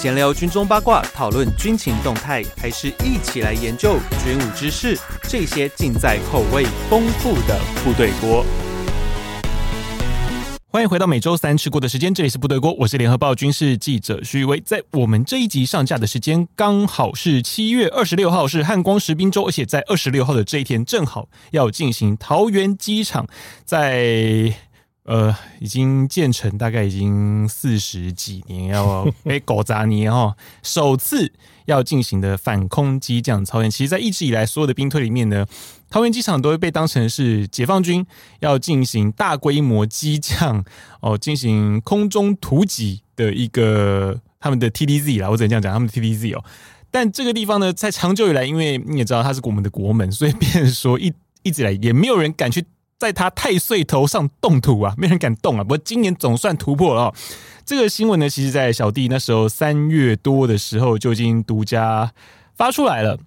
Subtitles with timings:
[0.00, 4.98] 闲聊军中八卦，讨论军情动态，还是一起来研究军武知识？
[5.24, 8.42] 这些尽在口味丰富的部队锅。
[10.68, 14.58] 欢迎回到每周三吃过的时间，这里是部队锅，我是联合报军事记者徐威。
[14.64, 23.26] 在我们这一集上架的时间，刚好是七月二十六号，是汉光实兵周，而且在二十六号的这一天，正好要进行桃园机场
[23.66, 24.54] 在。
[25.10, 31.32] 呃，已经建成大概已经四十几年，要被狗砸年哈， 首次
[31.64, 35.44] 要进行的反空机降操演，其实，在一直以来所有的兵推里面呢，
[35.90, 38.06] 桃园机场都会被当成是解放军
[38.38, 40.64] 要进行大规模机降
[41.00, 46.44] 哦，进行空中突击的一个他们的 TDZ 啦，我只能这样讲，他们的 TDZ 哦。
[46.92, 52.64] 但这个地方呢，在长久以来，因为你也知道它是我们的国门，所以变成说一一直以来也没有人敢去。
[53.00, 55.64] 在他太岁头上动土啊，没人敢动啊。
[55.64, 57.14] 不过今年总算突破了哦。
[57.64, 62.12] 这个新闻呢，其实，在小弟那时候三月多的时候就已经独家
[62.54, 63.18] 发出来了。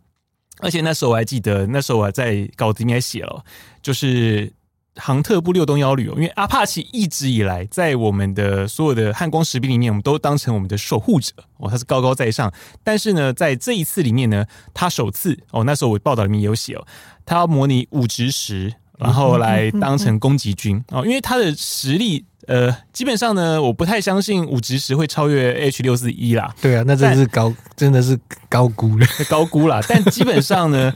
[0.59, 3.43] 而且那时候我还记得，那时候我还在稿子里面写了，
[3.81, 4.53] 就是
[4.97, 12.53] 航特部六东幺旅哦，因为阿帕奇一直以来在我们的所有的汉光实兵里面，我们都当成我们的守护者哦，他是高高在上。
[12.83, 16.85] 但是呢，在这一次里面呢，他首次哦，那时候我报道里面有写哦，
[17.25, 18.75] 他要模拟武直十。
[18.99, 26.53] 然后来当成攻击军哦，因为他的实力，呃，基本上呢，我不太相信武直十会超越 H 六四一啦。
[26.61, 29.81] 对啊，那真是高，真的是高估了， 高估了。
[29.89, 30.93] 但基本上呢，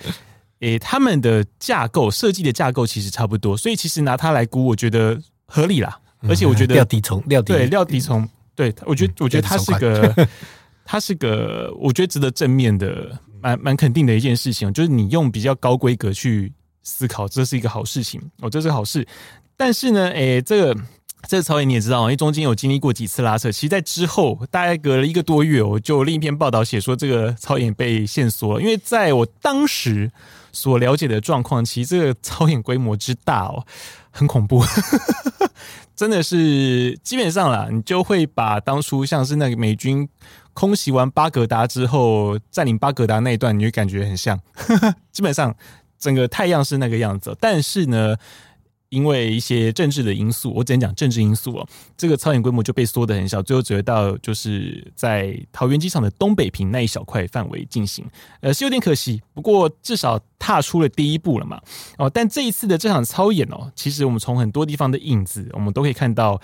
[0.59, 5.97] 诶，他们的架构设计的架构其实差不多，所以其实拿它来估，我觉得合理啦。
[6.27, 10.27] 而且我觉得料敌从，料敌对料敌从，对我觉得我觉得它是个，
[10.85, 16.53] 它是个，我觉得值得正面的，蛮蛮肯定的一件事情，就是你用比较高规格去。
[16.87, 19.05] 思考，这是一个好事情哦，这是好事。
[19.57, 20.81] 但是呢，诶，这个
[21.27, 23.51] 这个操演你也知道，因为中间有经历过几次拉扯。
[23.51, 28.61] 其实，在之后大概隔了一个多月，我就另一篇报道写说，这个操演被限缩了。
[28.61, 30.09] 因为在我当时
[30.53, 33.65] 所了解的状况，其实这个操演规模之大哦，
[34.11, 34.63] 很恐怖，
[35.93, 40.07] 真的是基本上啦，你就会把当初像是那个美军
[40.53, 44.39] 空袭完巴格达之后占领巴格达那一段，你会感觉很像，
[45.11, 45.53] 基本上。
[45.99, 48.15] 整个太阳是那个样子，但是呢，
[48.89, 58.05] 因为一些政治的因素，我只能讲政治因素哦，这个操演规模就被缩得很小，最后只会到就是在桃园机场的东北坪那一小块范围进行，
[58.41, 61.59] 呃，是有点可惜，不过至少踏出了第一步了嘛。
[61.97, 66.39] 哦，但这一次的这场操演哦，其实我们从很多地方的影子，我们都可以看到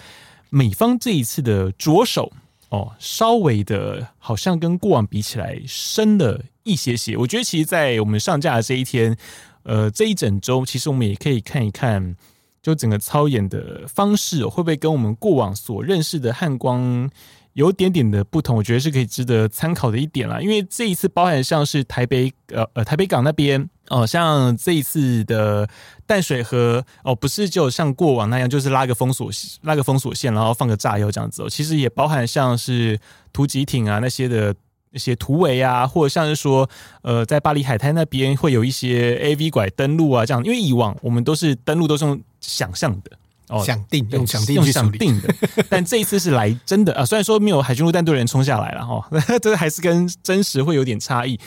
[0.49, 2.31] 美方这一次的着手
[2.73, 6.41] 哦，稍微的好像跟过往比起来深了。
[6.63, 9.17] 一些些，我觉得其实，在我们上架的这一天，
[9.63, 12.15] 呃，这一整周，其实我们也可以看一看，
[12.61, 17.11] 就整个操演的方式会不会跟我们过往所认识的汉光
[17.53, 18.57] 有点点的不同？
[18.57, 20.39] 我觉得是可以值得参考的一点啦。
[20.39, 25.67] 因为这一次包含像是台北呃呃台北港那边哦、像这一次的
[26.05, 29.29] 淡水河哦、不是就像过往那样，就是拉个封锁
[29.61, 31.49] 拉个封锁线，然后放个炸药这样子哦。
[31.49, 32.99] 其实也包含像是
[33.31, 34.53] 突击艇啊那些的。
[34.95, 36.69] 一些突围啊，或者像是说，
[37.01, 43.09] 呃，在巴黎海滩那边会有一些 AV 拐登陆啊，这样，因为以往我们都是登陆都是用想象的
[43.49, 45.35] 哦，想定用想定用想定的，
[45.69, 47.05] 但这一次是来真的啊。
[47.05, 49.07] 虽然说没有海军陆战队人冲下来了哈，
[49.41, 51.39] 这还是跟真实会有点差异。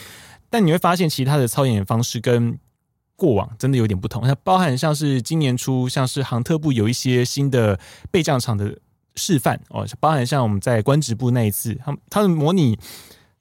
[0.48, 2.58] 但你会发现，其他的操演方式跟
[3.16, 4.22] 过往真的有点不同。
[4.22, 7.78] 它包含像是今年初，像是航特部有一些新的
[8.10, 8.78] 备降场的
[9.16, 12.78] 示范哦，包含像我们在官职部那一次，他们他们模拟。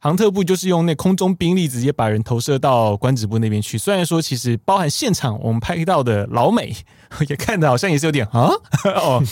[0.06, 3.76] 航特部就是用那空中兵力直接把人投射到官职部那边去。
[3.76, 6.76] 虽然说其实包含现场我们拍到的老美
[7.28, 8.52] 也看的好像也是有点啊
[8.86, 9.24] 哦，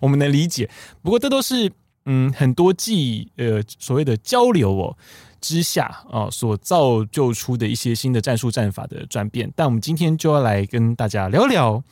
[0.00, 0.70] 我们能理解。
[1.02, 1.70] 不过这都是
[2.06, 4.96] 嗯很多季呃所谓的交流哦
[5.42, 9.52] 之下哦所造就出的一些新的战术战法的转变。
[9.54, 11.82] 但我们今天就要来跟大家聊聊，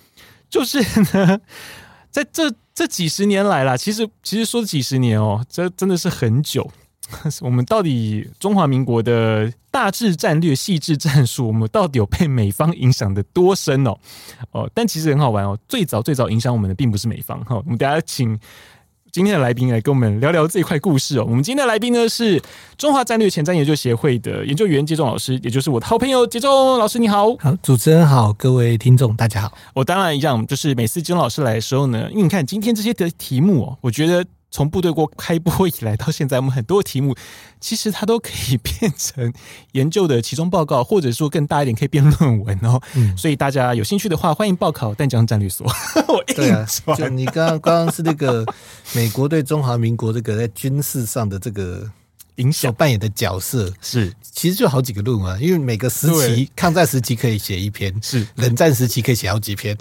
[0.49, 0.79] 就是
[1.13, 1.39] 呢
[2.11, 6.71] 在这这几十年来啦，其实其实说几十年哦，这真的是很久。
[7.43, 13.97] 我们到底中华民国的大致战略、细致战术，我们到底有被美方影响的多深哦？
[14.53, 15.59] 哦，但其实很好玩哦。
[15.69, 17.57] 最早最早影响我们的并不是美方哈。
[17.57, 18.39] 我们大家请
[19.11, 21.25] 今天的来宾来跟我们聊聊这一块故事哦。
[21.29, 22.41] 我们今天的来宾呢是
[22.79, 27.35] 中华战略前瞻研究协会的研究员杰仲老师，也就是我的好朋友杰仲老师，你好。
[27.37, 29.53] 好，主持人好，各位听众大家好。
[29.75, 34.25] 我当然一样，就是每次杰仲老师来的时候呢，因为你看今天这些的题目哦，我觉得。
[34.53, 37.17] 从部队锅开播以来到现在，我们很多的题目
[37.59, 39.33] 其实它都可以变成
[39.73, 42.79] 研究的其中报告，或者说更大一点可以变论文哦。
[42.95, 45.67] 嗯，所以大家有兴趣的话，欢迎报考淡江战略所。
[46.07, 48.45] 我对啊，就你刚刚刚刚是那个
[48.93, 51.91] 美国对中华民国这个在军事上的这个
[52.35, 59.75] 影响扮演的角色是，其实就好几个论文啊，因为每个时期抗战时期可以写一篇，是冷战时期可以写好几篇。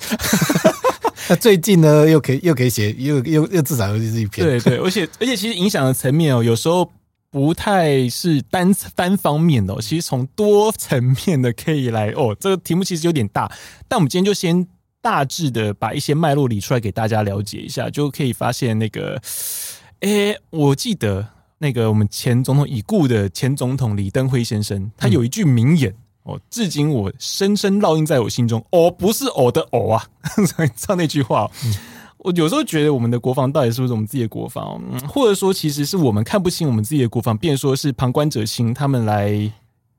[1.32, 4.46] 那最近呢，又可以又可以写，又又又至少又是一篇。
[4.46, 6.92] 对对，而且而且其实影响的层面哦，有时候
[7.30, 12.36] 不太是单单方面的哦，其实从多层面的可以来哦。
[12.38, 13.50] 这个题目其实有点大，
[13.88, 14.68] 但我们今天就先
[15.02, 19.18] 大致的把一些脉络理出来给大家了解一下，就可以发现那个，
[20.02, 21.26] 诶，我记得
[21.60, 25.92] 那个我们前总统已故的前总统李登辉先生，他有一句名言。
[25.92, 25.96] 嗯
[26.32, 28.64] 哦，至今我深深烙印在我心中。
[28.72, 30.06] 哦，不是偶的偶啊，
[30.78, 31.50] 唱那句话。
[31.66, 31.74] 嗯、
[32.20, 34.82] 我有时候觉得我们的国防到底是不是我们自己的国防？
[34.92, 39.52] 嗯，或者说其实是我们看不清我们自己的国防，便说是旁观者清，他们来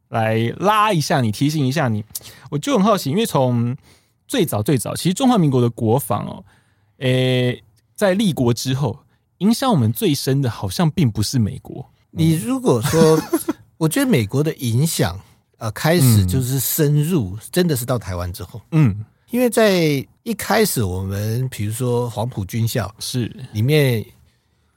[0.08, 2.05] 来拉一下你，提醒一下你。
[2.50, 3.76] 我就很好奇，因为从
[4.26, 6.44] 最早最早，其实中华民国的国防哦，
[6.99, 7.64] 诶、欸，
[7.94, 8.99] 在立国之后，
[9.38, 11.84] 影响我们最深的，好像并不是美国。
[12.11, 13.19] 你如果说，
[13.79, 15.19] 我觉得美国的影响。
[15.62, 23.32] 呃，开始就是深入，嗯、真的是到台湾之后，嗯，因为在一开始，我们比如说黄埔军校是。
[23.52, 24.04] 里面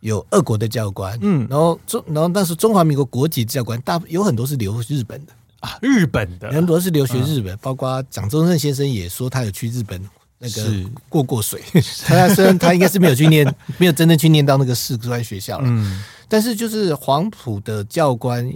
[0.01, 5.33] 有俄国的教官，嗯，然后中，然后但是中华民国国籍教官大有很多是留日本的。
[5.61, 6.51] 啊，日本的。
[6.51, 9.99] 很多是留学日本，嗯、包括蒋中正先生也说他有去日本
[10.37, 10.71] 那个
[11.09, 13.43] 过过水，是 他虽然他应该是没有去念，
[13.79, 18.53] 没有真正去念到那个士官学校了，嗯，但是就是黄埔的教官。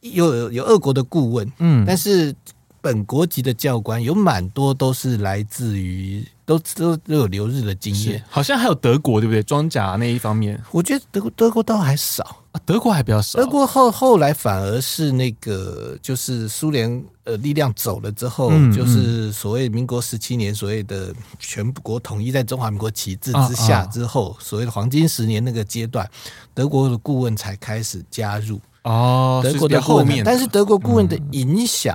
[0.00, 2.34] 有有俄国的顾问，嗯，但是
[2.80, 9.42] 本国籍的教官有蛮多都是来自于都都都有留日的经验，好像还有德国对不对？
[9.42, 13.38] 装甲那一方面，我觉得德国德国倒还少啊，德国还比较少。
[13.38, 26.08] 德国后后来反而是那个就是苏联呃力量走了之后，嗯嗯、就是所谓民国十七年所谓的全国统一在中华民国旗帜之下之后，啊啊、所谓的黄金十年那个阶段，
[26.54, 28.60] 德国的顾问才开始加入。
[28.90, 31.94] 哦，德国的后面，但是德国顾问的影响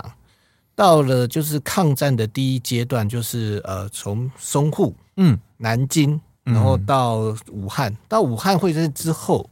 [0.75, 5.37] 到了就是抗战的第一阶段，就是呃从淞沪、嗯。
[5.57, 9.49] 南京，然后到武汉，到武汉会战之后，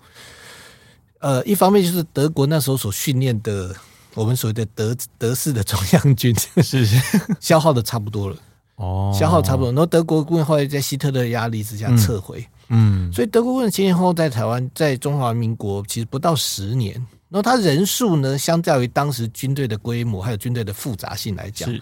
[1.20, 3.74] 呃一方面就是德国那时候所训练的
[4.14, 6.86] 我们所谓的德德式的中央军 是
[7.40, 8.36] 消耗的差不多了，
[8.76, 17.02] 哦，消耗差不多，然后德国顾问后来在希特勒压力之下撤回，嗯，所以德国顾问前前后后在台湾在中华民国其实不到十年。
[17.32, 21.82] 然后他人数呢，相较于当时军队的规模还有军队的复杂性来讲，是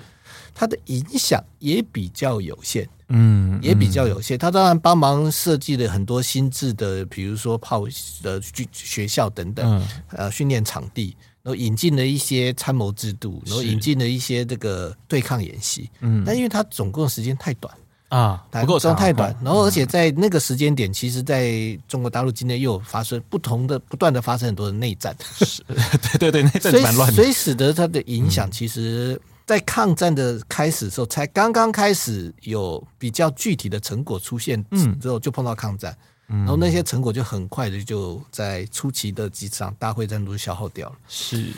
[0.54, 4.38] 他的影响也比较有限，嗯，也比较有限。
[4.38, 7.84] 他当然帮忙设计了很多新制的，比如说炮
[8.22, 8.40] 的
[8.72, 17.74] 学校等等，嗯、呃，训练场地，然后引进了一些参谋制度，然后引进了一些这个对抗演习，嗯，但因为他总共时间太短。
[18.10, 25.64] 啊，不够长太短，然后而且在那个时间点，其实在中国大陆境内又有发生不同的、不断的发生很多的内战，是，
[26.18, 35.00] 对对对，内战蛮乱的，所以使得它的影响，其实，在抗战的开始的时候，才刚刚开始有比较具体的成果出现，嗯。
[35.00, 35.96] 之后就碰到抗战，
[36.26, 41.54] 然后那些成果就很快的就在初期的几场大会战都消耗掉了，是，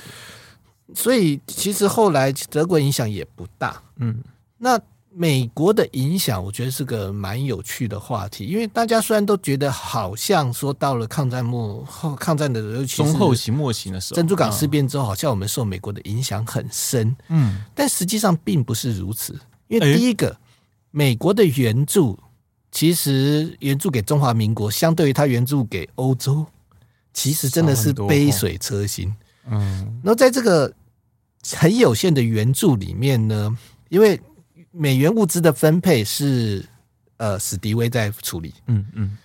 [0.94, 4.22] 所以其实后来德国影响也不大，嗯，
[4.58, 4.78] 那。
[5.14, 19.38] 美国的影响，我觉得是个蛮有趣的话题，因为大家虽然都觉得好像说到了抗战末后，抗战的尤其中后期末期的时候，珍珠港事变之后，好像我们受美国的影响很深，嗯，但实际上并不是如此。
[19.68, 20.38] 因为第一个，
[20.92, 22.18] 美国的援助
[22.72, 26.46] 其实援助给中华民国，相对于他援助给欧洲，
[27.14, 29.14] 其实真的是杯水车薪。
[29.50, 30.74] 嗯，然后在这个
[31.54, 33.58] 很有限的援助里面呢，
[33.90, 34.20] 因为
[34.72, 36.66] 美元物资的分配是
[37.18, 39.18] 呃史迪威在处理，嗯嗯，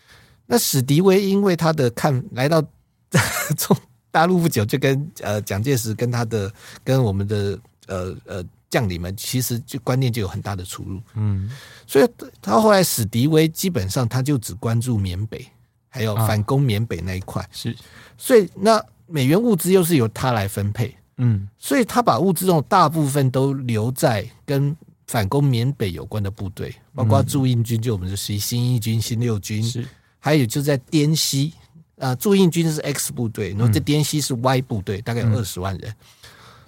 [0.45, 2.63] 那史迪威因为他的看来到
[3.57, 3.77] 从
[4.11, 11.49] 大陆不久，就跟呃蒋介石跟他的跟我们的呃呃将领们，其实就观念就有很大的出入，嗯，
[11.87, 12.09] 所以
[12.43, 15.47] 他后来史迪威基本上他就只关注缅北，
[15.89, 17.77] 还有反攻缅北那一块，啊、是，
[18.19, 24.77] 所以那美元物资又是由他来分配，嗯，所以他把物资这种大部分都留在跟。
[25.07, 29.87] 反攻缅北有关的部队，包括驻印军，就我们的新新一军、新六军，是。
[30.19, 31.55] 还有就在滇西
[31.99, 35.95] 啊，驻印军是 X 部队，然后这滇西是 Y 部队，大概有二十万人，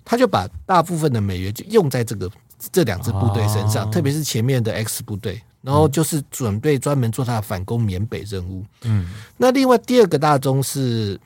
[0.05, 2.31] 他就把大部分的美元就用在这个
[2.71, 8.65] 这两支部队身上，特别是前面的 X 部队，然后就是准备专门做他的反攻缅北任务。
[8.83, 11.19] 嗯，那另外第二个大宗是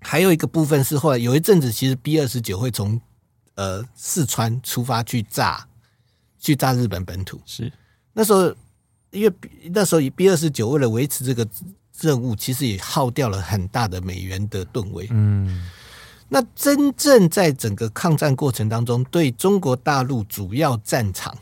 [0.00, 2.98] 还有一个部分是后来有一阵子，其实 B 二十九会从
[3.56, 5.68] 呃四川出发去炸。
[6.42, 7.72] 去炸日本本土是
[8.12, 8.52] 那时候，
[9.12, 9.32] 因为
[9.72, 11.48] 那时候以 B 二十九为了维持这个
[12.00, 15.06] 任务，其实也耗掉了很大的美元的吨位。
[15.10, 15.66] 嗯，
[16.28, 21.38] 那真正在整个抗战过程当中，对中国大陆主要战场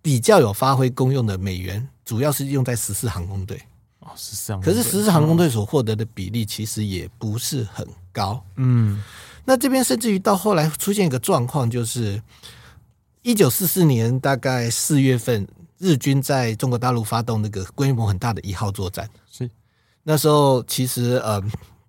[0.00, 3.60] 比较有发挥功用的美元，主要是用在十四航空队。
[4.00, 4.72] 哦，十四航空。
[4.72, 8.42] 可是十四航空队所获得的比例其实也不是很高。
[8.56, 9.00] 嗯，
[9.44, 12.20] 那这边甚至于到后来出现一个状况，就是
[13.22, 15.48] 一九四四年大概四月份。
[15.78, 19.50] 日军在中国大陆发动那个规模很大的一号作战，是
[20.04, 21.42] 那时候其实呃，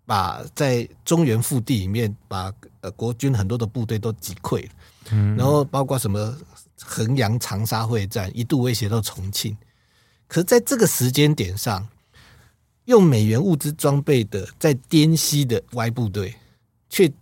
[0.04, 4.70] 把在中原腹地里面把呃国军很多的部队都击溃了，
[5.12, 6.36] 嗯，然后包括什么
[6.82, 9.56] 衡阳、长沙会战，一度威胁到重庆。
[10.28, 11.88] 可是在这个时间点上，
[12.86, 16.34] 用美元物资装备的在滇西的 Y 部队，
[16.90, 17.14] 却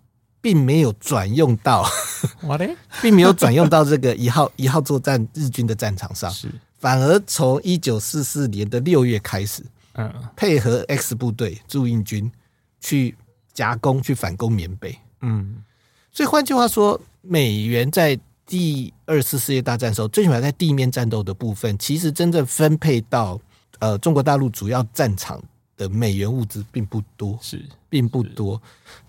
[0.42, 1.88] 并没有转用到。
[2.42, 6.50] 我嘞，并没有转用到这个一号一号作战日军的战场上，是。
[6.80, 12.32] 反而从一九四四年的六月开始，嗯，配合 X 部队驻印军
[12.80, 13.16] 去
[13.54, 15.64] 夹攻去反攻缅北，嗯，
[16.12, 23.40] 所以换句话说，美元在第二次世界大战的时候，最起码在地面战斗的部分，其实真正分配到
[23.78, 25.40] 呃中国大陆主要战场
[25.78, 27.64] 的美元物资并不多，是。
[27.92, 28.60] 并不多。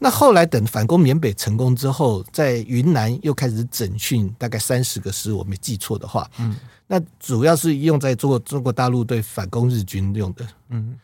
[0.00, 6.56] 那后来等反攻缅北成功之后，在云南又开始整训，大概三十个师，我没记错的话，嗯，
[6.88, 10.98] 那主要是用在做中国大陆对反攻日军用的，嗯。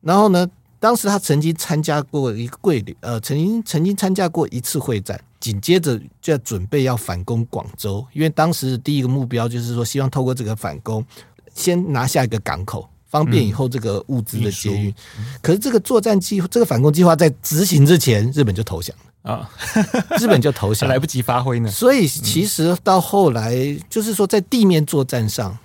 [0.00, 0.44] 然后呢，
[0.80, 11.06] 当时他曾经参加过一个桂林，呃，曾经曾经参加过一次会战，紧接着就要准备要反攻广州，因为当时第一个目标就是说，希望透过这个反攻，
[11.54, 12.88] 先拿下一个港口。
[13.12, 14.88] 方便以后这个物资的接运，
[15.18, 19.30] 嗯、可是这个作战计划，这个反攻计划在执行之前，日本就投降了。
[19.30, 19.48] 啊！
[20.18, 21.70] 日本就投降，来不及发挥呢。
[21.70, 23.54] 所以其实到后来，
[23.88, 25.56] 就是说在地面作战上，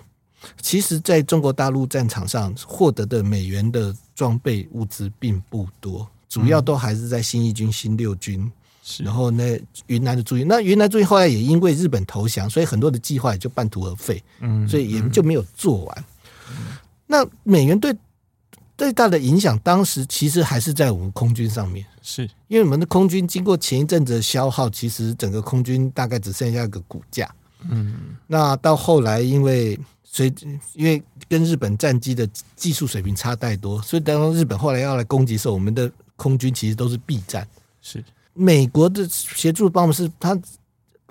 [0.62, 8.52] 其实在中国大陆战场上获得的美元的装备物资并不多，主要都还是在新一军、新六军，
[9.00, 16.06] 然后那云南的驻军，那云南驻军后来也因为日本投降，所以很多的计划也就半途而废，嗯，所以也就没有做完。
[17.08, 17.96] 那美元对
[18.78, 27.34] 最大的影响，当时其实还是在我们空军上面，是因为我们的空军经过前一阵子的消耗，其实整个空军大概只剩下一个骨架。
[27.70, 30.32] 嗯，那到后来，因为随
[30.74, 37.48] 因为跟日本战机的技术水平差太多，所以当日本后来要来攻击的时候，我们的空军其实都是避战。
[37.82, 40.40] 是美国的协助帮我们，是他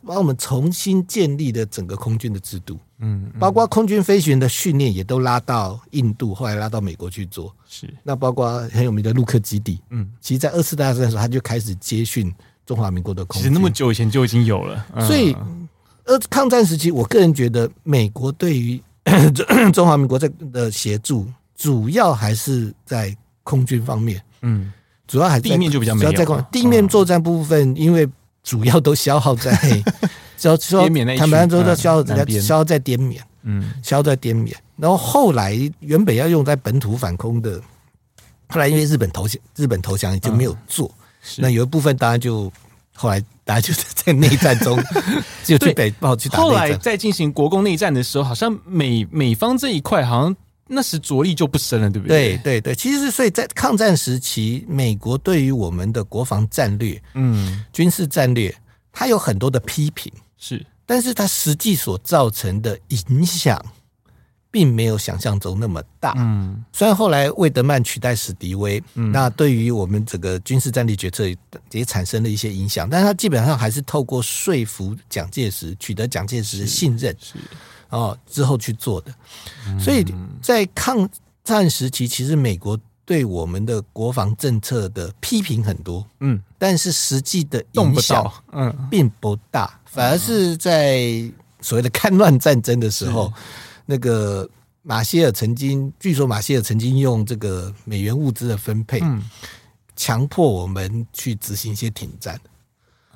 [0.04, 2.78] 帮我们重新建立的整个空军的制度。
[2.98, 7.54] 嗯，包括空军飞行员的训练也都拉到印度，后来拉到美国去做。
[7.68, 9.80] 是，那包括很有名的陆克基地。
[9.90, 12.32] 嗯，其实，在二次大战的时候，他就开始接训
[12.64, 13.42] 中华民国的空军。
[13.42, 14.86] 其实那么久以前就已经有了。
[15.06, 15.36] 所以，
[16.04, 18.80] 呃，抗战时期，我个人觉得，美国对于
[19.74, 24.22] 中华民国在的协助，主要还是在空军方面。
[24.40, 24.72] 嗯，
[25.06, 26.12] 主要还地面就比较没有。
[26.12, 28.08] 在地面作战部分，因为
[28.42, 29.52] 主要都消耗在。
[30.36, 34.56] 只要说坦白说，都消耗在消耗在滇缅，嗯，消耗在滇缅。
[34.76, 37.60] 然后后来原本要用在本土反攻的，
[38.48, 40.90] 后来因为日本投降，日本投降也就没有做。
[41.38, 42.52] 那有一部分当然就
[42.94, 44.78] 后来大家就在内战中
[45.42, 46.38] 就去北报去打。
[46.38, 50.36] 后来在进行国共内战的时候，好像美美方这一块好像
[50.68, 52.36] 那时着力就不深了，对不对？
[52.36, 58.54] 对对对，其实所以在抗战时期，美国对于我们的国防战略，嗯，军事战略，
[58.92, 60.12] 它有很多的批评。
[60.38, 63.60] 是，但是它实际所造成的影响，
[64.50, 66.14] 并没有想象中那么大。
[66.16, 71.24] 嗯，虽然后来魏德曼取代史迪威，嗯，那对于我们整个军事战略决策
[71.72, 77.38] 也产生了一些影响，但是他基本上还是透过说服蒋介石，取得蒋介石的信任，是，是
[77.90, 79.14] 哦之后去做的。
[79.80, 80.04] 所以
[80.42, 81.08] 在抗
[81.42, 82.78] 战时期，其实美国。
[83.06, 91.22] 对我们的国防政策的批评很多，嗯，但是实际的影响，嗯，并不大，反而是在
[91.60, 93.32] 所谓的戡乱战争的时候，
[93.86, 94.46] 那个
[94.82, 99.22] 马歇尔曾经，据说马歇尔曾经用这个美元物资的分配，嗯，
[99.94, 102.36] 强迫我们去执行一些停战，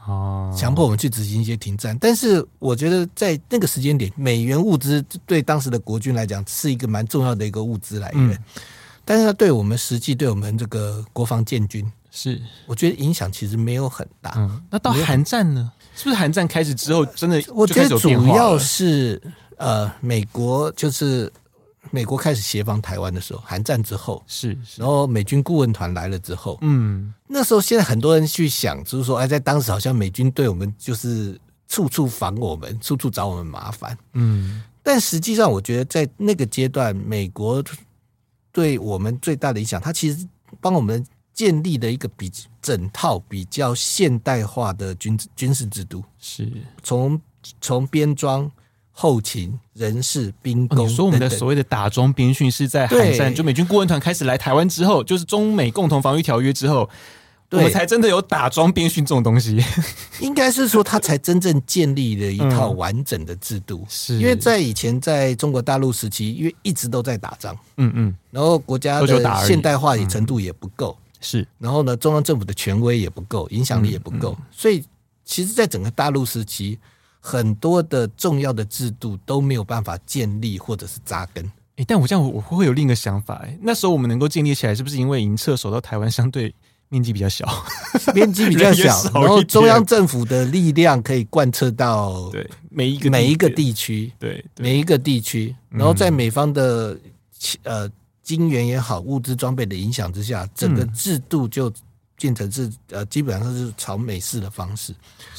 [0.06, 8.30] 哦，强迫我们去执行一些停战，但是我觉得在那个时间点，美元物资对当时的国军来讲是一个蛮重要的一个物资来源。
[8.30, 8.38] 嗯
[9.04, 14.33] 但是它对我们实际对我们这个国防建军是，我觉得影响其实没有很大。
[14.37, 15.71] 嗯，那到韩战呢？
[15.95, 19.21] 是不是韩战开始之后，真的我觉得主要是
[19.57, 21.30] 呃，美国就是
[21.90, 31.38] 美国开始协防台湾的时候，韩战之后是，然后美军顾问团来了之后，嗯，那时候现在很多人去想，就是说，哎，在当时好像美军对我们就是
[31.69, 37.62] 处处防我们，处处找我们麻烦，嗯，但实际上我觉得在那个阶段，美国。
[38.52, 40.26] 对我们最大的影响，它其实
[40.61, 42.30] 帮我们建立了一个比
[42.61, 46.50] 整套比较现代化的军军事制度，是
[46.83, 47.21] 从
[47.61, 48.50] 从编装。
[48.92, 56.87] 后勤、人事、兵工，你说我们的所谓的打桩兵训是在海战，就美军顾问团开始来台湾之后，就是中美共同防御条约之后，
[57.50, 59.62] 我们才真的有打桩编训这种东西。
[60.21, 63.85] 应该是说，他才真正建立了一套完整的制度。
[63.88, 74.85] 是因为在以前在中国大陆时期，因为一直都在打仗，嗯嗯，然后国家的现代化程度也不够，是，然后呢，中央政府的权威也不够，影响力也不够，所以
[75.25, 76.78] 其实，在整个大陆时期。
[77.23, 81.45] 很多的重要的制度都没有办法建立或者是扎根。
[81.76, 83.35] 哎，但我这样我会有另一个想法。
[83.45, 86.54] 哎，那时候我们能够建立起来，是不是因为营撤守到台湾相对
[86.90, 87.47] 面积比较小，
[88.14, 96.99] 面积比较小， 然后中央政府的力量可以贯彻到对每一个每一个地区，对每一个地区，然后在美方的
[97.62, 97.90] 呃
[98.23, 101.73] 金援也好，物资装备的影响之下，整个制度就。
[102.20, 104.94] 进程是呃，基本上是朝美式的方式。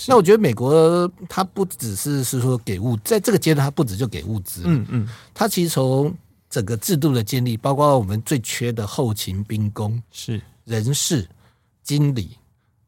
[0.07, 6.11] 那我觉得美国它不只是是说给物，在这个阶段它不止就给物资，嗯嗯，它其实从
[6.49, 10.41] 整个制度的建立，包括我们最缺的后勤兵工是。
[10.65, 11.29] 人事
[11.83, 12.37] 经理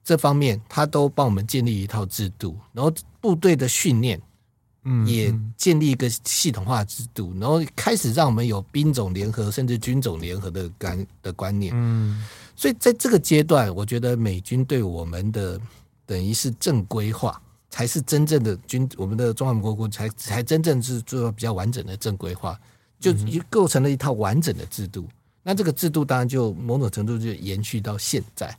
[0.04, 4.22] 这方面，他都帮我们建立一套制度，然后部队的训练，
[4.84, 12.26] 嗯，也建立一个系统化制度，然后开始让我们有兵种联合甚至军种联合的观的观念，嗯。
[12.56, 15.60] 所以在这个阶段，我觉得美军对我们的
[16.06, 22.60] 等于是正规化，才是真正的军，我们的中华民国国才才真正是做到比较完整的正规化，
[23.00, 23.12] 就
[23.50, 25.08] 构成了一套完整的制度。
[25.44, 28.58] 那这个制度当然就某种程度就延续到现在。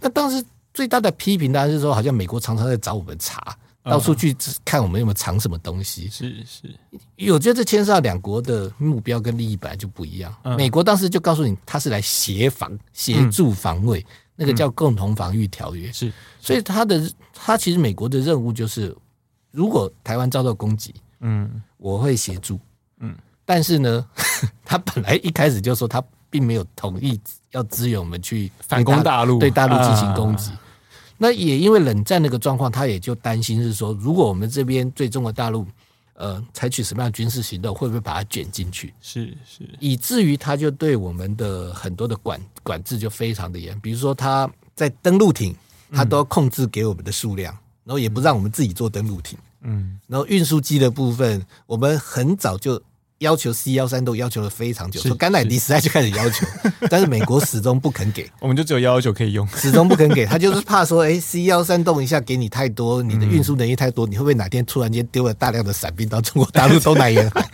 [0.00, 0.44] 那当时
[0.74, 3.56] 最大的批评当然是说，好像美国常常在找我们查。
[3.88, 6.74] 到处去看我们有没有藏什么东西，是是，
[7.30, 10.34] 我觉得这牵涉到两国的目标跟利益本来就不一样。
[10.58, 14.04] 美国当时就告诉你，他是来协防、协助防卫，
[14.34, 15.92] 那个叫共同防御条约。
[15.92, 18.92] 是，所以他的他其实美国的任务就是，
[19.52, 22.58] 如果台湾遭到攻击，嗯，我会协助，
[22.98, 23.14] 嗯，
[23.46, 24.04] 但是呢，
[24.66, 27.18] 他本来一开始就说他并没有同意
[27.52, 30.50] 要支援我们去反攻大陆，对大陆进行攻击。
[31.16, 35.64] 那也因为冷战那个状况，他也就担心是说，如果我们这边对中国大陆，
[36.12, 38.92] 呃，采取什么样的军事行动，会不会把它卷进去？
[39.00, 45.54] 是是，以至于他就对我们的很多的管管制就非常的严，比如说他在登陆艇，
[45.92, 52.82] 他都要控制给我们的数量，然后也不让我们自己做登陆艇，嗯，然后运输机的部分，我们很早就。
[53.18, 56.46] 要求 C 幺三都要求了非常久，说甘乃迪时代就开始要求，
[56.90, 67.48] 但是美国始终不肯给，我们就只有幺幺九可以用，始终不肯给，他就是怕说，哎，C 幺三动一下给你太多，你的运输能力太多，你会不会哪天突然间丢了大量的伞兵到中国大陆东南沿海？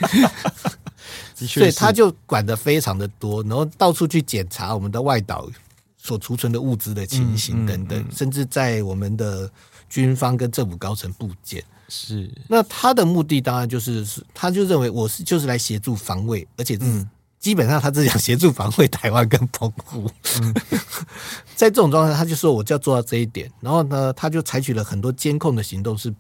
[1.35, 5.49] 所以他就管的非常的多，然后到处去检查我们的外岛
[5.97, 9.51] 所储存的物资的情形等等，甚至在我们的
[9.89, 11.63] 军方跟政府高层部件。
[11.95, 14.03] 是，那他的目的当然就是，
[14.33, 17.07] 他就认为我是就是来协助防卫，而且嗯
[17.39, 20.11] 基本上他只想协助防卫台湾跟澎湖。
[20.41, 20.55] 嗯、
[21.55, 26.15] 在这种状态，他就说我就要做到这一点，然后呢，他就采取了很多监控的行动，是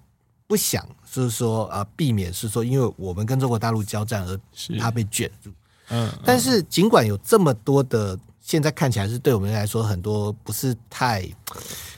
[0.46, 4.38] 不想就是说啊，避免是说因为我们跟中国大陆交战而
[4.78, 5.50] 他被卷入。
[5.88, 11.26] 嗯，但是尽管有这么多的，现在看起来是对我们来说很多不是太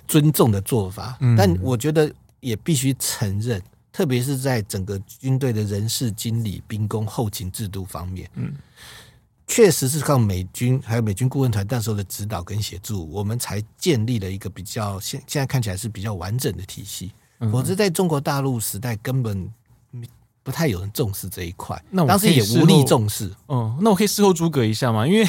[0.06, 2.08] 尊重的做法，但我觉得。
[2.44, 8.52] 也必须承认，特别是在整个军队的人事、经理、兵工、后勤制度方面，嗯，
[9.46, 17.12] 确实是靠美军还有美军顾问团那时候的指导跟协助，我们才建立了一个比较现现在看起来是比较完整的体系。
[17.50, 19.50] 否则，在中国大陆时代，根本
[20.42, 21.82] 不太有人重视这一块。
[21.90, 23.30] 那当时也无力重视。
[23.46, 25.06] 哦，那我可以事后诸葛一下吗？
[25.06, 25.26] 因为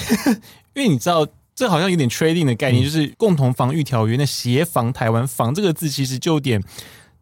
[0.73, 4.15] 因为你知道，这好像有点 trading 的概念，嗯、就是共同防御条约。
[4.17, 6.61] 那协防台湾“防”这个字，其实就有点。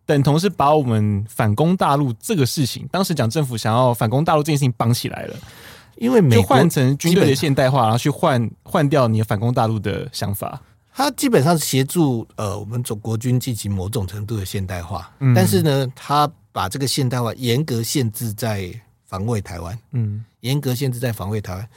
[0.06, 5.36] 等同是把我们反攻大陆这个事情，当时讲政府想要反攻大陆这件事情绑起来了，
[5.96, 10.62] 因为美国换成军队的现代化，然后去换换掉你反攻大陆的想法。
[10.96, 18.72] 他基本上是协助呃我们总国军进行某种程度的现代化，嗯、但是呢，他把这个现代化严格限制在
[19.06, 21.70] 防卫台湾，嗯，严格限制在防卫台湾。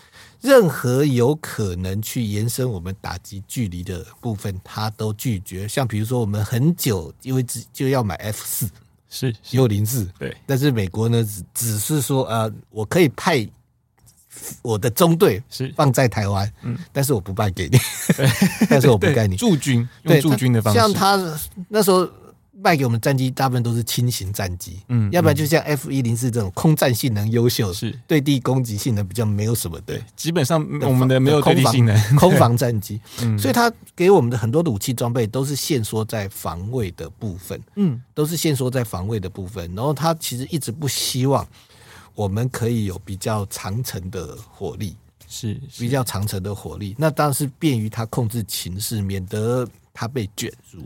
[0.46, 5.66] 任何有可能去延伸我们打击距离的部分，他都拒绝。
[5.66, 8.70] 像比如说，我们很久因为只就要买 F 四，
[9.10, 10.36] 是幽灵四，对。
[10.46, 13.44] 但是美国呢，只只是说，呃，我可以派
[14.62, 17.78] 我的中队是放在台湾，嗯，但是我不卖给你，
[18.70, 20.78] 但是我不给你驻军，用驻军的方式。
[20.78, 21.16] 像他
[21.68, 22.08] 那时候
[22.58, 27.96] 卖给我们战机大部分都是轻型战机，嗯，要不然就像 F 一零四这种空战性能优秀，是。
[28.06, 41.46] 对地攻击性能比较没有什么的，基本上我们的没有对地性能， 空防战机，嗯，所以它给我们的很多的武器装备都是限缩在防卫的部分，嗯，都是限缩在防卫的部分，然后它其实一直不希望
[42.14, 44.96] 我们可以有比较长程的火力。
[45.28, 50.84] 是比较长程的火力，那当然是便于他控制情势，免得他被卷入。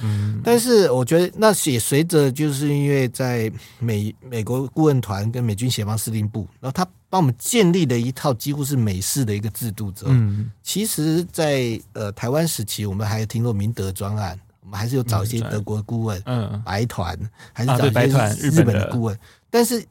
[0.00, 17.18] 嗯，但是我觉得那也随着，就是因为在美美国顾问团跟美军协防司令部，然后他帮我们建立了一套几乎是美式的一个制度之后，嗯，其实在，在呃台湾时期，我们还听过明德专案，我们还是有找一些德国顾问，嗯，白团，
[17.52, 19.18] 还是找一些日本的顾问，
[19.50, 19.84] 但是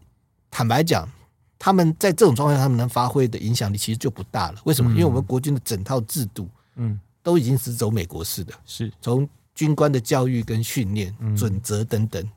[0.49, 1.07] 坦白讲。
[1.63, 4.59] 他们在这种状况下，他们能发挥的影响力其实就不大了。
[4.63, 4.89] 为什么？
[4.93, 12.27] 因为我们国军的整套制度，嗯，都已经是走美国式的，是从军官的教育跟训练准则等等，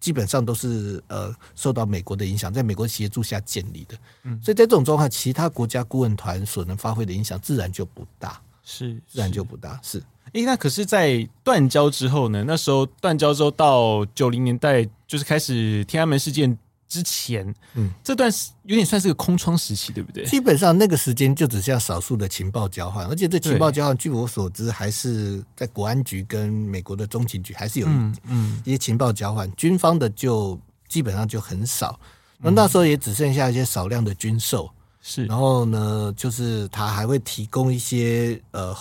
[0.00, 3.96] 基本上都是呃受到美国的影响，在美国协助下建立的。
[4.24, 9.80] 嗯，所以在这种状况，其他国家顾问团所能发挥的影响自然就不大，是自然就不大。
[9.82, 12.44] 是，诶，那可是，在断交之后呢？
[12.46, 16.58] 那时候断交之后到九零年代，就是开始天安门事件。
[16.88, 20.24] 之前，嗯，这段有点算是个空窗时期，对不对？
[20.24, 27.86] 基本上那个时间就只剩下少数的情报交换，而且这情报交换，据我所知，还是在国安局跟美国的中情局还是有
[28.24, 32.00] 嗯一些情报交换，军方的就基本上就很少。
[32.38, 34.70] 那那时候也只剩下一些少量的军售，
[35.02, 35.26] 是。
[35.26, 38.74] 然后呢，就是他还会提供一些呃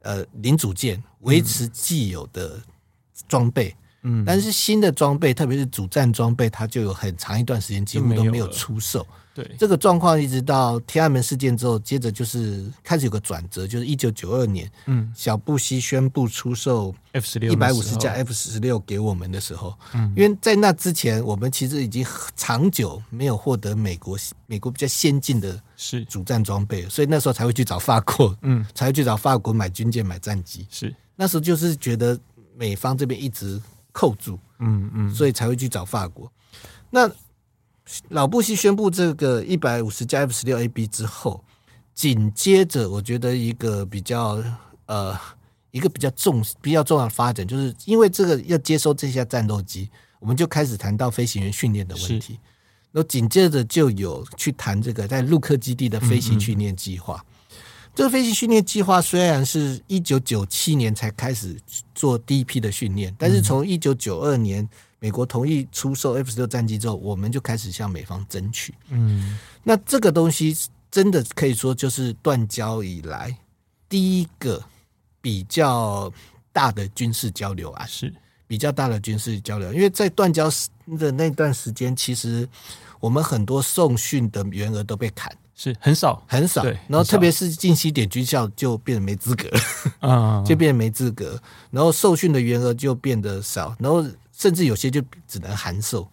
[0.00, 2.58] 呃零组件，维持既有的
[3.28, 3.68] 装备。
[3.68, 3.82] 嗯，
[4.24, 9.06] 但是新的装备，特别是主战装备，它就有很长一段时间几乎都没有出售。
[9.34, 22.02] 对，这个状况一直到天安门事件之后，接着就是开始有个转折，就是一九九二年，嗯，小布希宣布出售 F 十六一百五十架 F 十六给我们的时候，嗯，因为在那之前，我们其实已经
[22.34, 26.02] 长久没有获得美国美国比较先进的是。
[26.06, 30.66] 主战装备，所以那时候才会去找法国，嗯， 才会去找法国买军舰、买战机。
[30.70, 30.94] 是。
[31.14, 32.18] 那时候就是觉得
[32.56, 33.60] 美方这边一直。
[33.96, 36.30] 扣住，嗯嗯，所以才会去找法国。
[36.90, 37.10] 那
[38.10, 41.42] 老布希宣布这个一百五十架 F 十六 A B 之后，
[41.94, 44.44] 紧接着我觉得一个比较
[44.84, 45.18] 呃
[45.70, 49.88] 一个比较重比较重要的发展，就是因为这个要接收这些战斗机，
[50.20, 52.38] 我们就开始谈到飞行员训练的问题。
[52.92, 57.14] 那紧接着就有去谈这个在陆克基地的飞行训练计划。
[57.16, 57.35] 嗯嗯
[57.96, 61.58] 这个飞行训练计划虽然是一九九七年才开始
[61.94, 68.74] 做第一批的训练，但是从一九九二年美国同意出售 F 十六战机之后，我们就开始向美方争取。
[68.90, 70.54] 嗯，那这个东西
[70.90, 73.34] 真的可以说就是断交以来
[73.88, 74.62] 第一个
[75.22, 76.12] 比较
[76.52, 78.12] 大的军事交流啊，是
[78.46, 80.50] 比较大的军事交流，因为在断交
[80.98, 82.46] 的那段时间，其实
[83.00, 85.34] 我们很多送训的员额都被砍。
[85.56, 86.22] 是很少。
[86.28, 89.48] 很少，然后特别是近期点军校就变得没资格。
[89.48, 91.40] 了 就变得没资格，
[91.70, 94.04] 然后受训的员额就变得少，然后
[94.36, 96.06] 甚至有些就只能函授。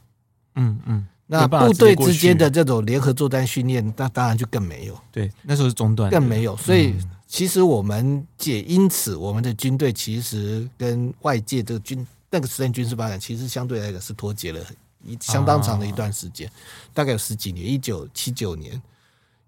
[0.56, 4.98] 嗯嗯，那部队之间的这种联合作战训练，那当然就更没有。
[5.12, 6.56] 对，那时候是中断，更没有。
[6.56, 6.96] 所以
[7.28, 14.60] 其实我们也因此，我们的军队其实跟外界这个军那个时代军事发展，其实相对来讲是脱节了
[15.04, 16.50] 一相当长的一段时间，
[16.94, 18.82] 大概有十几年，一九七九年。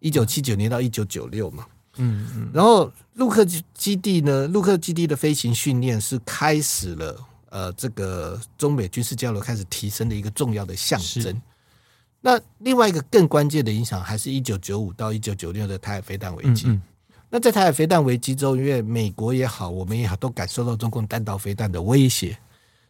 [0.06, 1.66] 一九七九年到一九九六嘛，
[1.98, 11.42] 嗯嗯，然后陆克基地呢，陆克基地的飞行训练是开始了，呃，这个中美军事交流开始提升的一个重要的象征。
[12.22, 16.68] 那另外一个更关键的影响，还是一九九五到一九九六的台海飞弹危机。
[16.68, 16.82] 嗯嗯，
[17.32, 22.38] 那在台海飞弹危机中，因为美国也好，我们也好，都感受到中共弹道飞弹的威胁，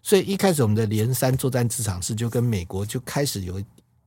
[0.04, 3.62] 所以一开始我们的连山作战职场是就跟美国就开始有。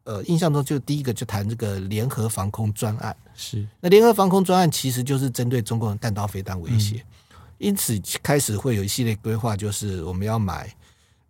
[0.08, 3.62] 呃，印象中就第一个就谈这个联合防空专案，是。
[3.78, 10.74] 那联合防空专案其实就是针对中共的弹道飞弹威胁，嗯，因此开始会有一系列规划，就是我们要买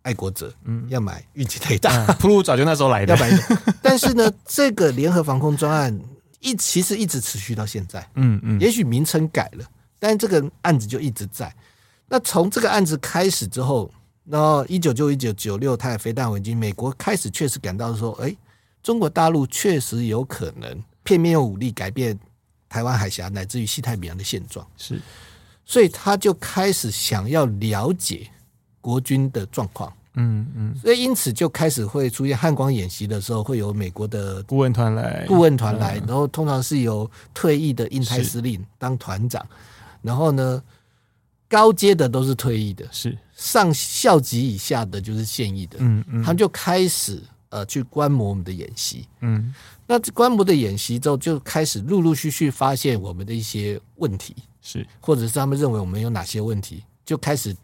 [0.03, 3.29] 爱国者，嗯，要买运气雷达，普鲁早就那时候来的，要买。
[3.83, 5.99] 但是呢，这个联合防空专案
[6.39, 9.65] 一其实一直持续到现在，嗯嗯，也许名称改了，
[9.99, 11.53] 但是这个案子就一直在。
[12.07, 13.91] 那从这个案子开始之后，
[14.23, 18.33] 然后一九九一九九六台海飞弹危机，美国开始确实感到说，哎。
[18.81, 22.17] 中国大陆确实有可能片面用武力改变
[22.67, 25.01] 台湾海峡乃至于西太平洋的现状，是，
[25.65, 28.29] 所以他就开始想要了解
[28.79, 39.45] 国军的状况，嗯嗯，所以因此就开始会出现汉光演习的时候，会有美国的顾问团来，顾问团来，然后通常是由退役的印太司令当团长，
[40.01, 40.63] 然后呢，
[41.49, 43.17] 高阶的都是退役的，是。
[43.35, 49.53] 上校级以下的就是现役的，嗯嗯，他们就开始呃去观摩我们的演习，嗯，
[49.85, 57.55] 那观摩的演习之后，就开始陆陆续续发现我们的一些问题，是或者是他们认为我们有哪些问题，就开始。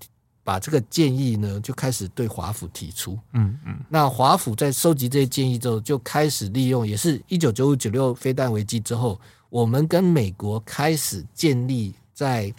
[0.46, 3.18] 把这个建议呢，就开始对华府提出。
[3.34, 9.20] 嗯嗯，那华府在收集这些建议之后，就开始利用，也是一九九五九六飞弹危机之后，
[9.50, 12.54] 我们跟美国开始建立在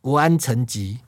[0.00, 1.00] 国安层级、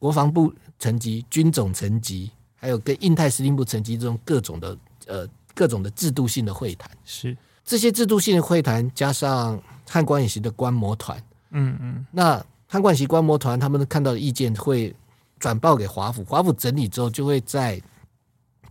[0.00, 6.90] 国防部层级、军总层级，还有跟印太司令部层级这种各种的呃各种的制度性的会谈。
[7.04, 11.22] 是这些制度性的会谈，加上汉光演习的观摩团。
[11.50, 14.94] 嗯嗯，那汉光演习观摩团他们看到的意见会。
[15.38, 17.82] 转报给华府，华府整理之后，就会在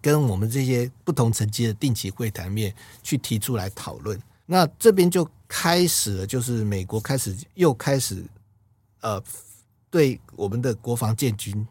[0.02, 4.18] 跟我们这些不同层级的定期会谈面去提出来讨论。
[4.46, 8.24] 那这边就开始了，就是美国开始又开始
[9.02, 9.22] 呃，
[9.90, 11.68] 对我们的国防建军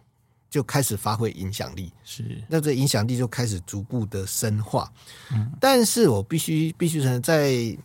[0.51, 1.91] 就开始发挥影响力。
[2.05, 4.93] 是，那这影响力就开始逐步的深化。
[5.33, 7.79] 嗯，但是我必须必须承认，在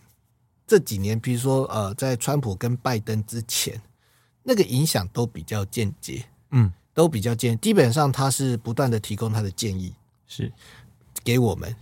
[0.67, 3.82] 这几年，比如说呃，在川普跟拜登之前，
[4.43, 6.25] 那个影响都比较间接。
[6.51, 6.73] 嗯。
[6.95, 9.93] 都比较间，基本上他是不断的提供他的建议，
[10.28, 10.49] 是
[11.25, 11.75] 给我们。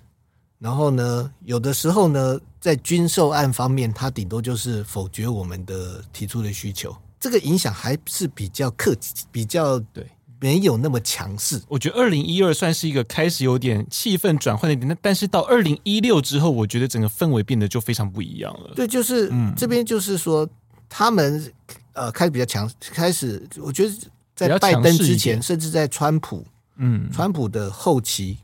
[0.57, 6.97] 然后呢，有的时候呢，在军售案方面，他顶多就是否决我们的提出的需求。
[7.19, 10.03] 这个影响还是比较客气，比较对，
[10.43, 11.61] 没有那么强势。
[11.69, 18.73] 我觉得二零一二算是一个开始有点气氛转换的点，但是到二零一六之后，我觉得整个氛围变得就非常不一样了。
[18.75, 20.45] 对，就是、嗯、这边就是说，
[20.89, 21.53] 他们
[21.93, 23.95] 呃开始比较强，开始我觉得。
[24.35, 26.43] 在拜登之前，甚至在川普，
[26.77, 28.39] 嗯，川普的后期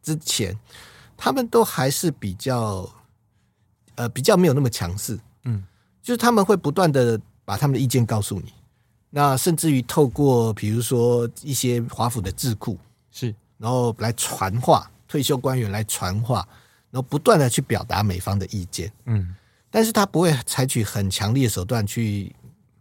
[0.00, 0.56] 之前，
[1.16, 2.88] 他们都还是比较，
[3.96, 5.64] 呃，比较没有那么强势，嗯，
[6.00, 8.52] 就是他们会不断的把他们的意见告诉你，
[9.16, 12.76] 那甚至于透过比如说一些华府的智库，
[13.12, 16.44] 是，然后来传话，退休官员来传话，
[16.90, 19.32] 然后不断的去表达美方的意见，嗯，
[19.70, 22.34] 但是他不会采取很强烈的手段去，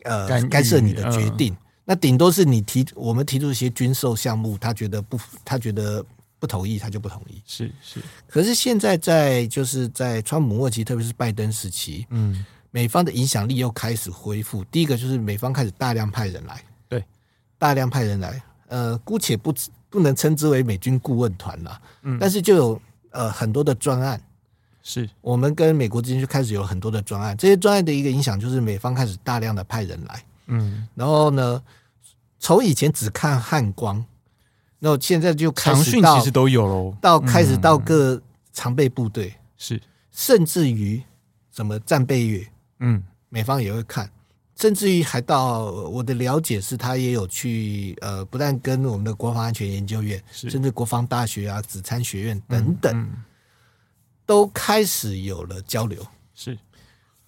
[0.05, 1.55] 呃，干涉你的决定。
[1.85, 6.03] 那顶多是你提我们提出一些军售项目，他觉得不，他觉得
[6.39, 7.39] 不同意，他就不同意。
[7.45, 8.01] 是是。
[8.25, 14.63] 可是现在在就是在川普末期，特别是拜登时期，嗯，美方的影响力又开始恢复。
[14.65, 16.59] 第一个就是美方开始大量派人来，
[16.89, 17.05] 对，
[17.59, 18.41] 大量派人来。
[18.67, 19.53] 呃，姑且不
[19.91, 22.81] 不能称之为美军顾问团了，嗯，但是就有
[23.11, 24.19] 呃很多的专案，
[24.81, 25.07] 是。
[25.21, 27.37] 我们跟美国之间就开始有很多的专案。
[27.37, 30.23] 这些专案的一个影响就是美方开始大量的派人来。
[30.47, 31.61] 嗯，然后呢，
[32.39, 34.03] 从以前只看汉光，
[34.79, 38.19] 然后现在就开始到其实都有喽，到开始到各
[38.51, 39.31] 常备部队。
[39.57, 39.79] 是，
[40.11, 41.03] 甚至于
[41.51, 42.45] 什么战备月，
[42.83, 44.07] 嗯，美方也会看，
[44.55, 53.11] 甚至于还到我的了解是，他也有去呃，不但跟我们的国防安全研究院，甚至国防大学啊、紫参学院等等，
[54.25, 56.05] 都开始有了交流。
[56.35, 56.57] 是，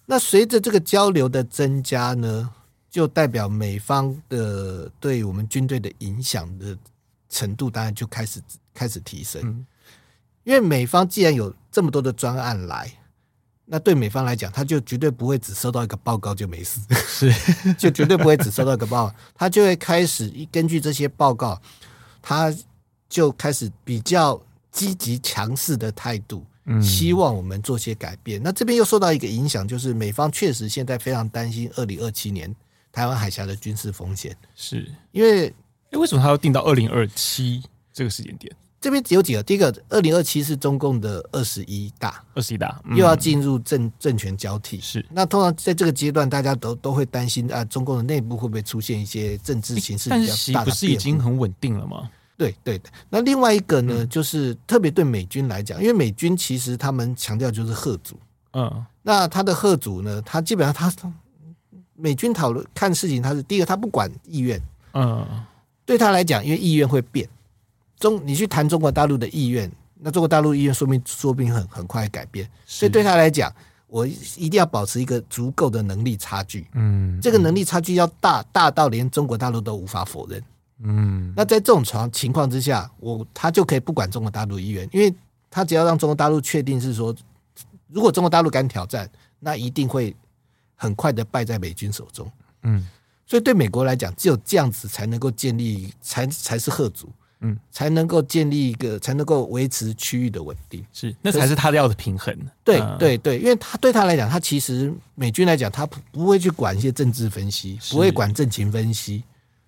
[0.04, 2.50] 那随着这个交流的增加呢？
[2.88, 6.74] 就代表美方的对我们军队的影响的
[7.28, 8.40] 程度，当然就开始
[8.72, 9.66] 开始提升。
[10.44, 12.90] 因为美方既然有这么多的专案来，
[13.66, 17.32] 那对美方来讲，他就绝对不会只收到一个报告就没事，是
[17.74, 21.60] 就绝对不会只收到一个报告，他就会开始根据这些报告，
[22.22, 22.54] 他
[23.08, 26.46] 就开始比较积极强势的态度，
[26.80, 28.40] 希望我们做些改变。
[28.42, 32.54] 那这边又受到一个影响，就是美方确实现在非常担心二零二七年。
[32.92, 35.52] 台湾海峡的军事风险，是因为
[35.90, 38.50] 诶，为什么他要定到二零二七这个时间点？
[38.80, 50.34] 这边只有几个，第一个，二零二七是中共的二十一大，二十一大、嗯、又要进入政政权交替，是那通常在这个阶段，大家都都会担心啊，中共的内部会不会出现一些政治形势比较大的变化？
[50.34, 52.08] 但是习不是已经很稳定了吗？
[52.36, 52.90] 对对的。
[53.08, 58.18] 那另外一个呢，嗯、就是特别对美军来讲，因为美军其实他们强调就是吓阻，
[58.52, 60.92] 嗯，那他的吓阻呢，他基本上他。
[61.98, 64.60] 美军讨论看事情，他是第一个，他不管意愿，
[64.92, 65.26] 嗯，
[65.86, 67.26] 对他来讲，因为意愿会变。
[67.98, 72.48] 中，你去谈中国大陆的意愿，那中国大陆意愿说明说不定很很快改变。
[72.64, 73.52] 所以对他来讲，
[73.86, 76.66] 我一定要保持一个足够的能力差距。
[76.74, 80.42] 嗯，这个能力差距要大，大到连中国大陆都无法否认。
[80.80, 85.14] 嗯，那在这种情情况之下，我他就可以不管中国大陆意愿，因为
[85.50, 87.14] 他只要让中国大陆确定是说，
[87.88, 90.14] 如果中国大陆敢挑战，那一定会。
[90.78, 92.30] 很快的败在美军手中，
[92.64, 92.86] 嗯，
[93.24, 97.08] 所以对美国来讲，只有这样子才能够建立，才才是吓阻，
[97.40, 102.34] 嗯，才能够建立一个，才能够维持区域的稳定，是，那才是他要的平衡。
[102.64, 109.22] 对对对，因为他对他来讲，他其实美军来讲，他不不会去管一些政治分析，不会管政情分析，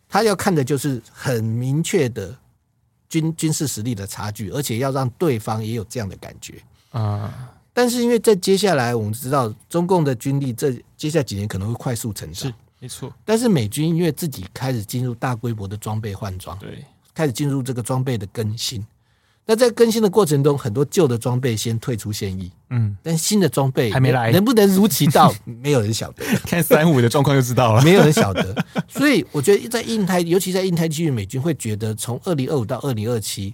[0.08, 2.34] 他要看的就是很明确的
[3.08, 6.54] 军军事实力的差距，而且要让对方也有这样的感觉。
[6.90, 7.54] 啊。
[7.74, 13.12] 但是因为在接下来我们知道中共的军力，这接下来几年可能会快速成长，是没错。
[13.24, 16.84] 但是美军因为自己开始进入大规模的装备换装，对，
[17.18, 18.86] 开始进入这个装备的更新。
[19.44, 26.24] 那在更新的过程中，很多旧的装备先退出现役，嗯，但新的装备还没来，能不能如期到， 没有人晓得。
[26.46, 28.64] 看三五的状况就知道了，没有人晓得。
[28.86, 33.52] 所以我觉得在印太，尤其在印太区域，美军会觉得从二零二五到二零二七，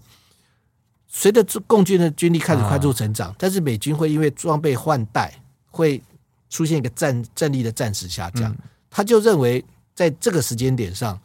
[1.08, 5.32] 随着共军的军力开始快速成长，啊、但是美军会因为装备换代
[5.70, 6.02] 会
[6.50, 8.58] 出现一个战战力的暂时下降，嗯、
[8.90, 11.18] 他就认为在这个时间点上，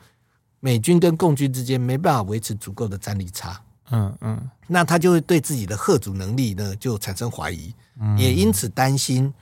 [0.60, 3.60] 美军跟共军之间没办法维持足够的战力差。
[3.92, 9.34] 嗯嗯，那他就会对自己的贺主能力呢就产生怀疑，嗯、也因此担心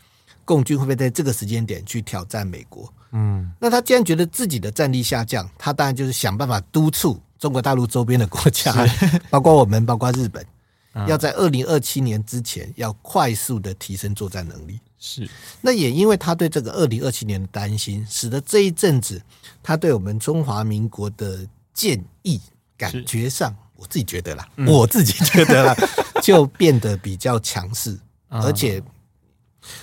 [0.45, 2.91] 共军会不会在这个时间点去挑战美国。
[3.11, 8.73] 嗯，那他既然觉得自己的战力下降，他当然就是想办法督促中国大陆周边的国家，
[9.29, 10.45] 包括我们，包括日本，
[10.93, 14.79] 嗯、要在二零二七年之前要快速的提升作战能力。
[14.99, 15.29] 是，
[15.61, 19.21] 那也因为他对这个二零二七年的担心，使得这一阵子
[19.61, 22.41] 他对我们中华民国的建议
[22.77, 23.55] 感觉上。
[23.79, 25.75] 我自己觉得啦，嗯、 我自己觉得啦，
[26.23, 27.95] 就变得比较强势，
[28.27, 28.81] 而且，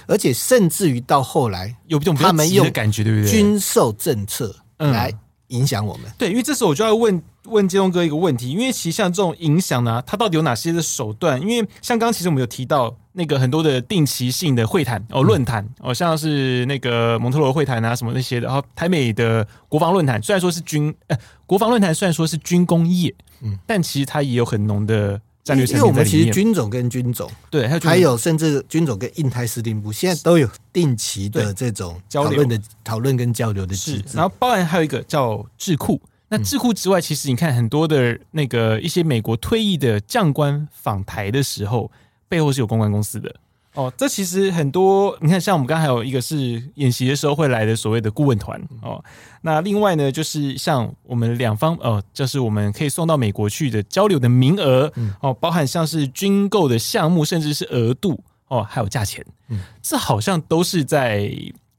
[0.09, 3.31] 而且甚至于到后来，有一种他们用感觉，对不对？
[3.31, 6.11] 军售政策来影响我们。
[6.19, 11.41] 对，因为这时候我就要问问建东哥一个问题，因为其实像这种影响呢，它到底有哪些的手段？
[11.41, 23.15] 因为像刚刚其实我们有提到那个很多的定期性的会谈哦，论坛哦，像是那个蒙特罗会谈啊什么那些的，然后台美的国防论坛，虽然说是军呃国防论坛，虽然说是军工业。
[23.43, 34.05] 嗯，但其实它也有很浓的战略，因为我们其实军种跟军种，对，还有还有甚至军种跟印太司令部，现在都有定期的这种交流的讨论跟交流的机制。
[34.15, 36.01] 然后，包含还有一个叫智库。
[36.29, 41.91] 那智库之外，其实你看很多的那个一些美国退役的将官访台的时候，
[42.35, 43.33] 背后是有公关公司的。
[43.75, 49.05] 哦，这其实很多，你看，像我们刚才还有一个是演习的时候会来的所谓的顾问团哦。
[49.43, 58.19] 那另外呢，就是像我们两方哦，就是我们可以送到美国去的交流的名额哦，包含像是军购的项目，甚至是额度
[58.49, 61.31] 哦，还有价钱，嗯，这好像都是在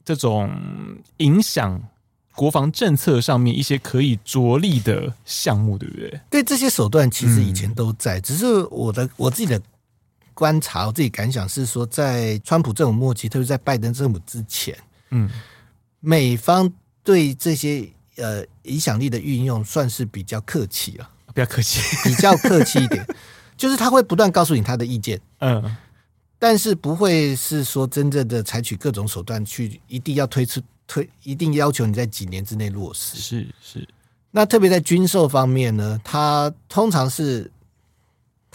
[0.03, 0.49] 这种
[1.17, 1.81] 影响
[2.35, 6.21] 国防政策上面一些可以着力的项目，对不对？
[6.29, 9.61] 对，这些手段其实以前都在，嗯，只是我的我自己的。
[10.35, 14.77] 观察我自己感想是说，在川普政府末期，特别在拜登政府之前，
[15.09, 15.27] 嗯，
[16.01, 16.71] 美方
[17.03, 23.07] 对这些呃影响力的运用算是比较客气了，比较客气，比较客气一点，
[23.55, 25.75] 就是他会不断告诉你他的意见，嗯，
[26.37, 33.87] 但是不会是说真正的采取各种手段去一定要推出推，一定要求你在几年之内落实，是是。
[34.31, 37.49] 那特别在军售方面呢，他通常是。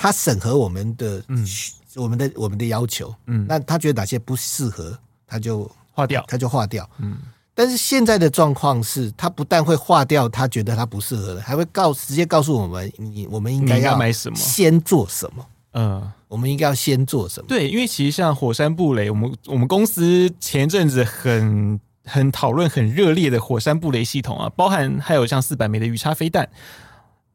[0.00, 1.46] 他审核我们的，嗯，
[1.94, 7.18] 我们的我们的要求，嗯，那他觉得哪些不适合，他就划掉，他就划掉，嗯。
[7.54, 17.46] 但是现在的状况是，他不但会划掉，他觉得他不适合的，还会告直接告诉我们，你我们应该要买什么，先做什么，嗯，我们应该要先做什么？
[17.46, 26.48] 对，因为其实像火山布雷，我们我们公司前阵子很很讨论很热烈的火山布雷系统啊，包含还有像四百枚的鱼叉飞弹。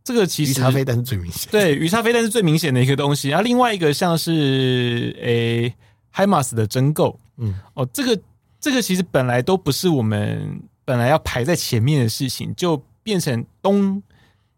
[0.06, 3.30] 这个其实鱼叉飞弹是最明显，对，鱼叉飞弹是最明显的一个东西。
[3.30, 5.74] 然后另外一个像是诶
[6.12, 8.22] 海马斯的真购，嗯，哦，这个
[8.60, 14.00] 这个其实本来都不是我们本来要排在前面的事情，就变成东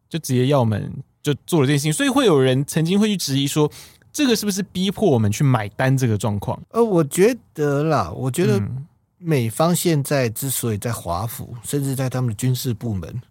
[0.10, 0.92] 就直接要我们
[1.24, 3.72] 就做了这件事情，所以会有人曾经会去质疑说，
[4.12, 6.62] 这个是不是逼迫我们去买单这个状况？
[6.72, 8.62] 呃，我觉得啦，我觉得
[9.18, 13.22] 美方现在之所以在华府，甚至在他们的军事部门。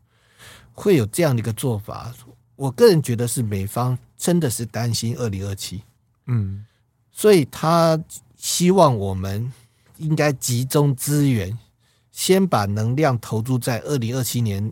[0.77, 2.13] 会有这样的一个做法，
[2.55, 5.83] 我个人觉得是美方真的是担心二零二七，
[6.27, 6.67] 嗯，
[7.11, 7.99] 所以他
[8.37, 9.51] 希望我们
[9.97, 11.59] 应该集中资源，
[12.13, 14.71] 先把能量投注在二零二七年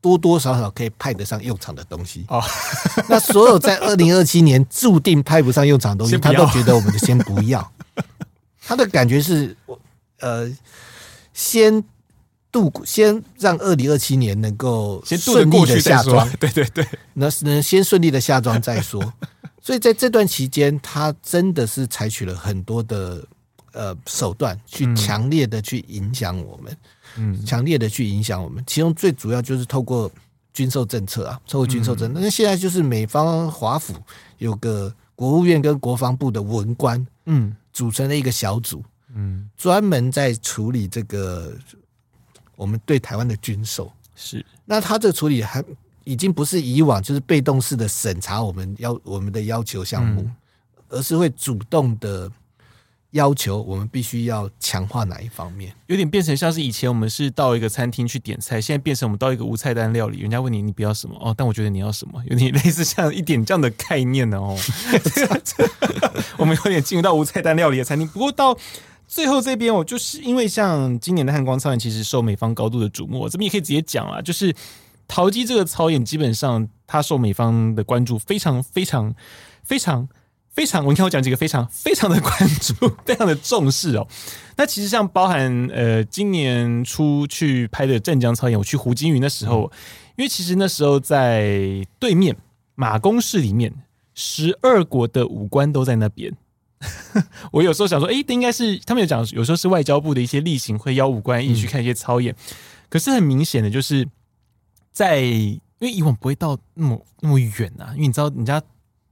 [0.00, 2.24] 多多少少可以派得上用场的东西。
[2.28, 2.42] 哦，
[3.08, 7.72] 那所有在二零二七年注定派不上用场的东西，他都觉得我们就先不要。
[8.60, 9.56] 他的感觉是，
[10.18, 10.52] 呃，
[11.32, 11.84] 先。
[12.50, 19.12] 度过，先让二零二七年能够顺利的下庄，对 对对，那能先顺利的下庄再说。
[19.60, 23.22] 所以在这段期间，他真的是采取了很多的
[23.72, 26.76] 呃手段，去强烈的去影响我们，
[27.16, 28.64] 嗯，强烈的去影响我们。
[28.66, 30.10] 其中最主要就是透过
[30.54, 32.20] 军售政策啊，透过军售政策。
[32.20, 33.94] 那现在就是美方华府
[34.38, 38.82] 有个国务院跟国防部的文官，嗯，组成了一个小组，
[39.14, 41.52] 嗯，专门在处理这个。
[42.58, 45.64] 我们对台湾的军售是，那他这个处理还
[46.04, 50.36] 已经不是以往就是被动式的审查我们要我们的要求项目，嗯、
[50.88, 52.30] 而是会主动的。
[53.12, 55.72] 要求我们必须要强化哪一方面？
[55.86, 64.54] 有点变成像是以前我们是到一个餐厅去点菜，现在变成我们到一个无菜单料理，人家问你你不要什么哦，但我觉得你要什么， 有点类似像一点这样的概念呢哦。
[66.36, 68.54] 我们有点进入到无菜单料理的餐厅，不过到
[69.08, 74.54] 最后这边，我就是因为像今年的汉光操演其实受美方高度的瞩目，这边也可以直接讲啊，就是
[75.08, 79.12] 陶机这个操演基本上它受美方的关注非常非常
[79.64, 80.08] 非常。
[80.50, 84.04] 非常，我你看我讲几个非常非常的关注，非常的重视哦。
[84.56, 89.70] 那其实像包含呃，今年初去拍的湛江操演，我去胡金云的时候，
[90.16, 92.36] 因为其实那时候在对面
[92.74, 93.72] 马公市里面，
[94.14, 96.34] 十二国的武官都在那边。
[97.52, 102.34] 我有时候想说，哎，应该是他们有讲，有时候是外交部的一些例行会邀武官一起去看一些操演。
[102.88, 104.08] 可是很明显的就是
[104.92, 108.62] 在，因为以往不会到那么那么远啊，因为你知道人家。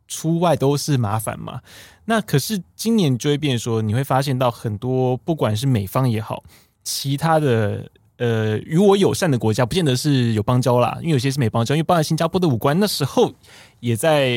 [0.09, 1.61] 出外都是麻烦嘛，
[2.05, 6.45] 那可是今年就会变说，你会发现到很多，不管是美方也好，
[6.85, 13.33] 其他的呃与我友善的国家，不见得是有邦交啦，因为有些是没邦交，因为包括新加坡的武官那时候
[13.81, 14.29] 也在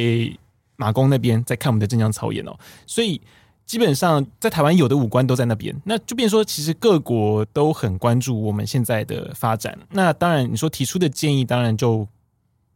[0.80, 2.58] 马公那边在看我们的镇江操演哦，
[2.88, 3.22] 所以
[3.68, 12.08] 基本上在台湾有的武官都在那边，那就变说其实各国都很关注我们现在的发展，那当然你说提出的建议，当然就。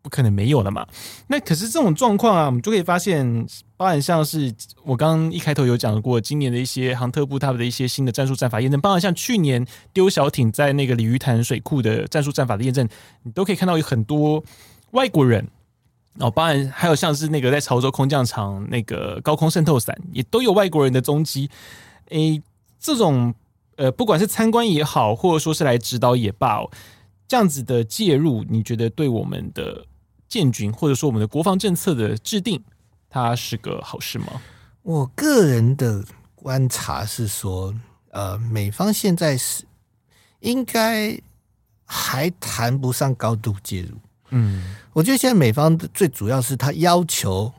[0.04, 0.86] 不可能没有了嘛？
[1.28, 3.48] 那可是这种状况啊，我们就可以发现，
[3.78, 12.86] 包含像是我刚刚一开头有讲过，今年的一些航特部他们的一些新的战术战法验证，包含像去年丢小艇在那个鲤鱼潭水库的战术战法的验证，
[13.22, 14.44] 你都可以看到有很多
[14.92, 15.48] 外国人
[16.20, 21.50] 哦，包含还有像是那个在潮州空降场那个高空渗透伞，也都有外国人的踪迹。
[22.10, 22.42] 诶，
[22.80, 23.34] 这种
[23.76, 26.62] 呃，不管是参观也好，或者说是来指导也罢，
[27.28, 29.86] 这样子的介入，你觉得对我们的？
[30.30, 32.60] 建军或者说我们的国防政策的制定，
[33.08, 34.42] 它是个好事吗？
[34.82, 36.04] 我个人的
[36.34, 37.72] 观察是说，
[38.10, 39.64] 呃，美方现在是
[40.40, 41.16] 应该
[41.86, 43.96] 还谈不上高度介入。
[44.34, 47.52] 嗯，我觉得现在美方最主要是他要求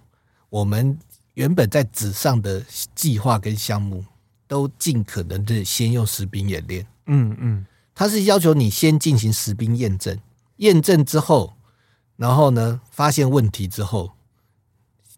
[0.51, 0.99] 我们
[1.35, 2.62] 原本在纸上的
[2.95, 4.05] 计划跟项目
[4.47, 6.87] 都尽可能的先用实兵演练。
[7.07, 10.18] 嗯嗯，他是要求你先进行实兵验证，
[10.57, 11.55] 验证之后。
[12.16, 14.12] 然后呢，发现问题之后，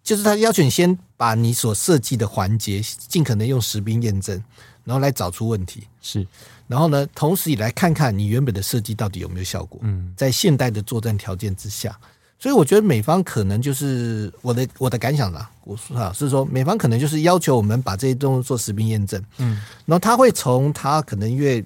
[0.03, 4.43] 就是他要求你先把你所设计的环节尽可能用实兵验证，
[4.83, 5.87] 然后来找出问题。
[6.01, 6.27] 是，
[6.67, 9.81] 然后呢，同时也来看看你原本的设计到底有没有效果。
[9.85, 11.99] 嗯，在现代的作战条件之下，
[12.39, 15.51] 所以我觉得美方可能就是我的我的感想啦。
[15.65, 19.23] 我说啊，是说美方可能就是要求我们把这些东西做实兵验证。
[19.39, 21.65] 嗯，然后他会从他可能因为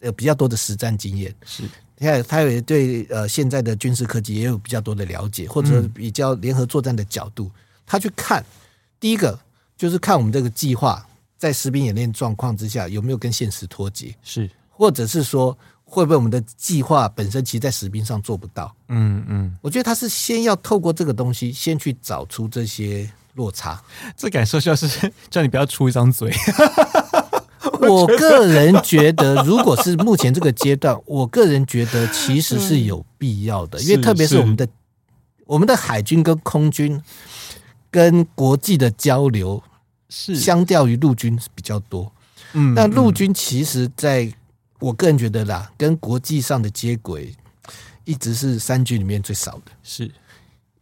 [0.00, 1.62] 有比较多的实战经验是。
[1.98, 7.50] 你看，他也对呃现在的军事科技也有比较多的了解，或者比较联合作战的角度，
[7.86, 8.44] 他去看
[9.00, 9.38] 第一个
[9.78, 11.06] 就是看我们这个计划
[11.36, 23.82] 在实兵演练状况之下有没有跟现实脱节，是，或者是说会不会我们的计划本身其实在实兵上做不到，嗯嗯，我觉得他是先要透过这个东西先去找出这些落差，
[24.16, 26.32] 这感受就是 叫你不要出一张嘴。
[27.80, 34.38] 我个人觉得，如果是目前这个阶段，我个人觉得其实是有必要的，因为特别是。
[34.38, 34.68] 我们的
[35.44, 37.00] 我们的海军跟空军
[37.90, 39.62] 跟国际的交流
[40.08, 42.10] 是相较于陆军是比较多。
[42.52, 44.32] 嗯，那陆军其实在
[44.78, 47.34] 我个人觉得啦，跟国际上的接轨
[48.04, 49.72] 一直是三军里面最少的。
[49.82, 50.10] 是，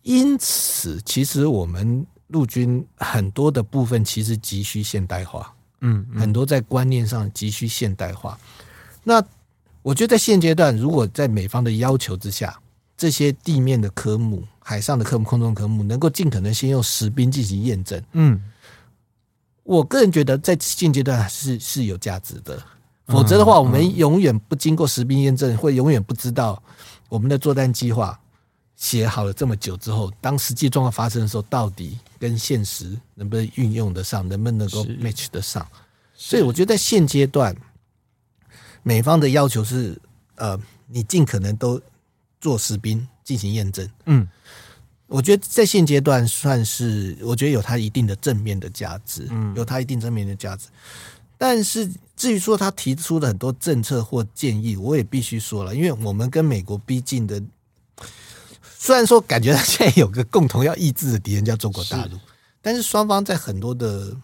[0.03, 5.53] 因此其实我们陆军很多的部分其实急需现代化。
[5.81, 8.39] 嗯，很多在观念上急需现代化。
[9.03, 9.23] 那
[9.83, 12.59] 我觉得在现阶段，如果在美方的要求之下，
[12.97, 18.03] 这些地面的科目、海上的科目、空中科目，能够尽可能先用实兵进行验证。
[18.13, 18.41] 嗯，
[19.65, 22.63] 我个人觉得在现阶段是是有价值的。
[23.07, 26.63] 否则的话，我们永远不经过实兵验证，会永远不知道
[27.11, 28.19] 我们的作战计划
[28.77, 35.67] 写好了这么久之后，当实际状况发生的时候，到底跟现实能不能运用得上，能不能够 match 得上？
[36.15, 37.55] 所以我觉得在现阶段，
[38.83, 40.01] 美方的要求是，
[40.37, 41.79] 呃，你尽可能都
[42.41, 43.87] 做实兵进行验证。
[44.07, 44.27] 嗯，
[45.07, 50.69] 我觉得在现阶段算是，我觉得有它一定的正面的价值，嗯，有它一定正面的价值。
[51.37, 57.43] 但是至于说他提出的很多政策或建议，我也必须说了，因为我们跟美国逼近的，
[58.79, 62.19] 虽然说感觉他现在有个共同要抑制的敌人叫中国大陆，
[62.63, 64.17] 但是双方在很多的。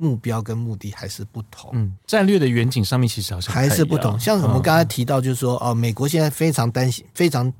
[0.00, 1.72] 目标跟目的还是不同。
[1.72, 4.16] 嗯，战略的远景上面其实好像还是不同。
[4.20, 7.52] 像我们刚才提到，就是说，哦，美国现在非常担心，非常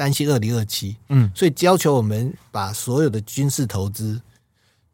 [0.00, 4.18] 担心二零二七，嗯，所以要求我们把所有的军事投资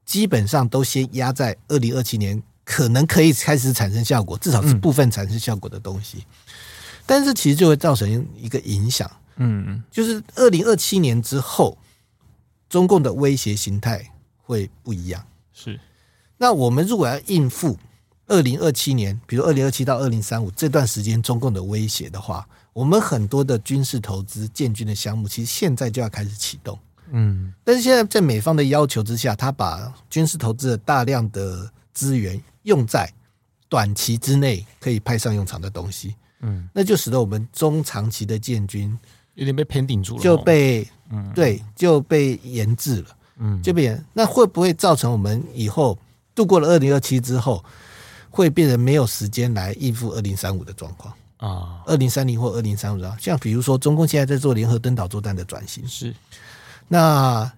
[0.04, 6.18] 基本上都先压在二零二七年，可能可以开始产生效果，至少是部分产生效果的东西。
[6.18, 6.24] 嗯、
[7.06, 11.78] 但是其实就会造成一个影响，嗯，就是二零二七年之后，
[12.68, 14.04] 中共的威胁形态
[14.42, 15.24] 会不一样。
[15.52, 15.78] 是。
[16.36, 17.78] 那我们如果要应付
[18.26, 22.44] 二零二七年，比如二零二七到二零三五这段时间中共的威胁的话，
[22.76, 26.78] 我们很多的军事投资建军的项目，其实现在就要开始启动。
[27.10, 33.10] 嗯，但是现在在美方的要求之下，他把军事投资的大量的资源用在
[33.66, 36.16] 短期之内可以派上用场的东西。
[36.40, 38.94] 嗯，那就使得我们中长期的建军
[39.36, 43.16] 有点被偏顶住了，就被嗯对就被延滞了。
[43.38, 45.98] 嗯，就被那会不会造成我们以后？
[46.34, 47.64] 度过了二零二七之后，
[48.28, 51.82] 会变成没有时间来应付二零三五的状况啊。
[51.86, 56.14] 二零三零或二零三五啊，像比如说，中共现在在做联合登岛作战的转型，是。
[56.88, 57.50] 那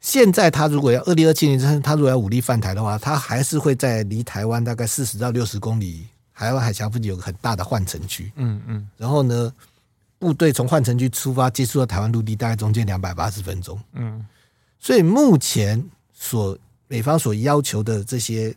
[0.00, 8.32] 现在他如果要二零二七年他如果要武力犯台的话，他还是会在离台湾大概四十到六十公里台湾海峡附近有个很大的换乘区。
[8.36, 8.88] 嗯嗯。
[8.96, 9.52] 然后呢，
[10.18, 13.78] 部队从换乘区出发，接触到台湾陆地，大概中间两百八十分钟。
[13.92, 14.24] 嗯。
[14.78, 15.84] 所以目前
[16.14, 18.54] 所美方所要求的这些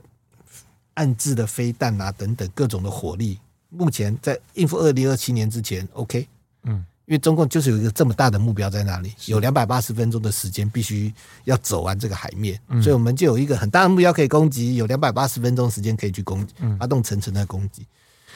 [0.93, 3.39] 暗制的飞弹啊等等各种的火力，
[3.71, 6.27] 目前在应付二零二七年之前，OK，
[6.65, 11.11] 嗯，因为中共就是有一个这么大的目标在那里，有两百八十分钟的时间必须
[11.45, 17.87] 要走完这个海面，所以我们就有一个很大的目标可以攻击，有两百八十分钟时间可以去攻击，发动层层的攻击。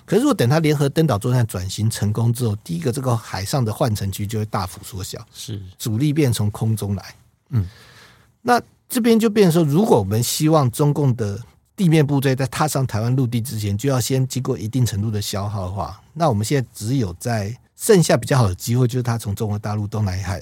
[0.06, 5.62] 可是如果等它联合登岛作战转型成功之后，第一个这个海上的换乘区就会大幅缩小，是。
[5.78, 7.16] 主力变从空中来，
[7.50, 7.68] 嗯，
[8.42, 8.62] 那。
[8.88, 11.42] 这边就变成说，如果我们希望中共的
[11.76, 20.42] 地面部队在踏上台湾陆地之前，就要先经过一定程度的消耗的话，那我们现在只有在剩下比较好的机会，就是他从中国大陆东南海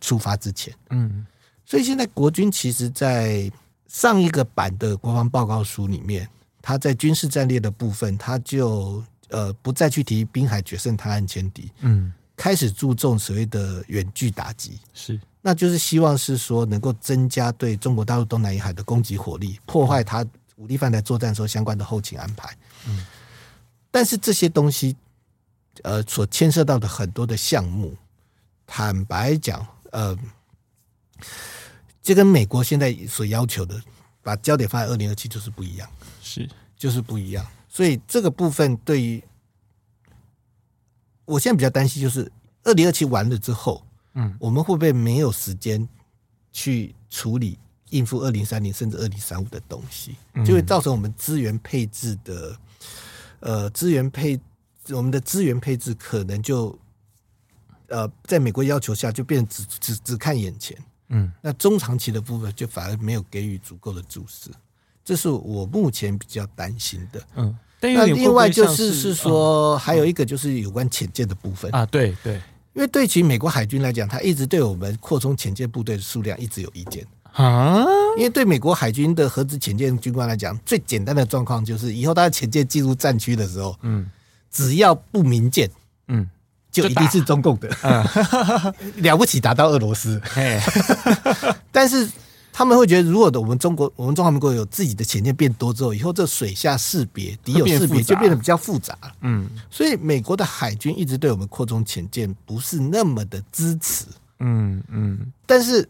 [0.00, 0.74] 出发之前。
[0.90, 1.26] 嗯，
[1.64, 3.50] 所以现在国军其实，在
[3.88, 6.28] 上一个版的国防报告书里面，
[6.60, 15.18] 他在军事战略的部分，他就呃不再去提滨海决胜、探岸歼敌，嗯，开始注重所谓的远距打击，是。
[15.40, 20.24] 那就是希望是说能够增加对中国大陆东南沿海的攻击火力，破坏他
[20.56, 22.56] 武力犯台作战时候相关的后勤安排。
[22.86, 23.04] 嗯，
[23.90, 24.96] 但是这些东西，
[25.82, 27.96] 呃，所牵涉到的很多的项目，
[28.66, 30.16] 坦白讲，呃，
[32.02, 33.80] 这跟美国现在所要求的
[34.22, 35.88] 把焦点放在二零二七就是不一样，
[36.22, 37.46] 是就是不一样。
[37.68, 39.22] 所以这个部分对于
[41.24, 42.30] 我现在比较担心，就是
[42.62, 43.84] 二零二七完了之后。
[44.16, 45.88] 嗯，我们会不会没有时间
[46.52, 47.58] 去处理
[47.94, 52.58] 应付二零三零甚至二零三五的东西，就会造成我们资源配置的
[53.40, 54.38] 呃资源配
[54.90, 56.76] 我们的资源配置可能就
[57.88, 60.76] 呃在美国要求下就变只只只看眼前，
[61.08, 64.50] 嗯，那中长期的部分就反而没有给予足够的注视，
[65.04, 67.22] 这是我目前比较担心的。
[67.36, 71.70] 嗯，那另外就是是说还有一个就是有关潜舰的部分。
[71.72, 72.40] 啊，对对。
[72.74, 77.84] 因为对其美国海军来讲，他一直对我们扩充潜舰部队的数量一直有意见啊。
[78.16, 84.08] 因为对美国海军的核子潜舰军官来讲，最简单的状况就是，以后他的潜舰进入战区的时候，嗯，
[84.50, 85.70] 只要不明舰，
[86.08, 86.28] 嗯，
[86.70, 88.04] 就一定是中共的，嗯，
[89.02, 90.20] 了不起打到俄罗斯，
[91.72, 92.08] 但是。
[92.56, 98.96] 他们会觉得，如果的我们中国，我们中华民国有自己的潜舰变多之后，以后这水下识别、敌友识别就变得比较复杂。
[99.22, 104.04] 嗯，所以美国的海军一直对我们扩充潜舰不是那么的支持。
[104.38, 105.88] 嗯嗯，但是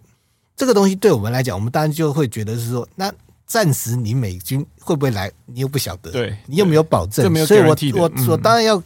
[0.56, 3.12] 这个东西对我们来讲，我们当然就会觉得是说，那
[3.46, 8.82] 暂时你美军会不会来，你又不晓得，对你又没有保证，所以我我我当然要，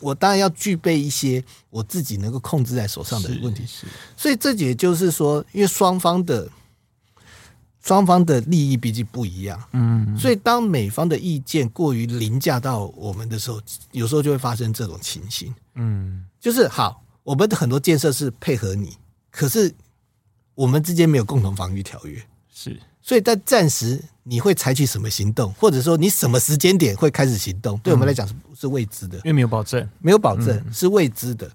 [0.00, 3.64] 我当然要具备一些我自己能够控制在手上的问题。
[3.66, 6.48] 是，所以这也就是说，因为双方的。
[7.84, 13.60] 双方的利益毕竟不一样，嗯，所以当美方的意见过于凌驾到我们的时候，
[13.90, 18.96] 有时候就会发生这种情形，嗯，就是好，我们的很多建设是配合你，
[19.32, 19.74] 可是
[20.54, 22.22] 我们之间没有共同防御条约，
[22.52, 31.50] 是，所以在暂时你会采取什么行动，或者说你什么时间点会开始行动，对我们来讲是是未知的，因为没有保证，没有保证是未知的，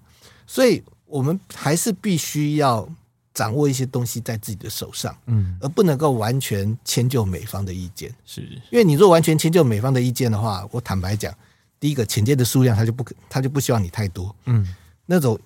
[0.46, 2.88] 所以我们还是必须要。
[3.34, 8.40] 掌握一些东西在自己的手上，嗯，而不能够完全迁就美方的意见，是。
[8.68, 11.32] 因为你若完全迁就美方的意见的话，我坦白讲，
[11.78, 14.66] 第一个潜舰的数量他就不可，他就不希望你太多，嗯，
[15.06, 15.38] 那种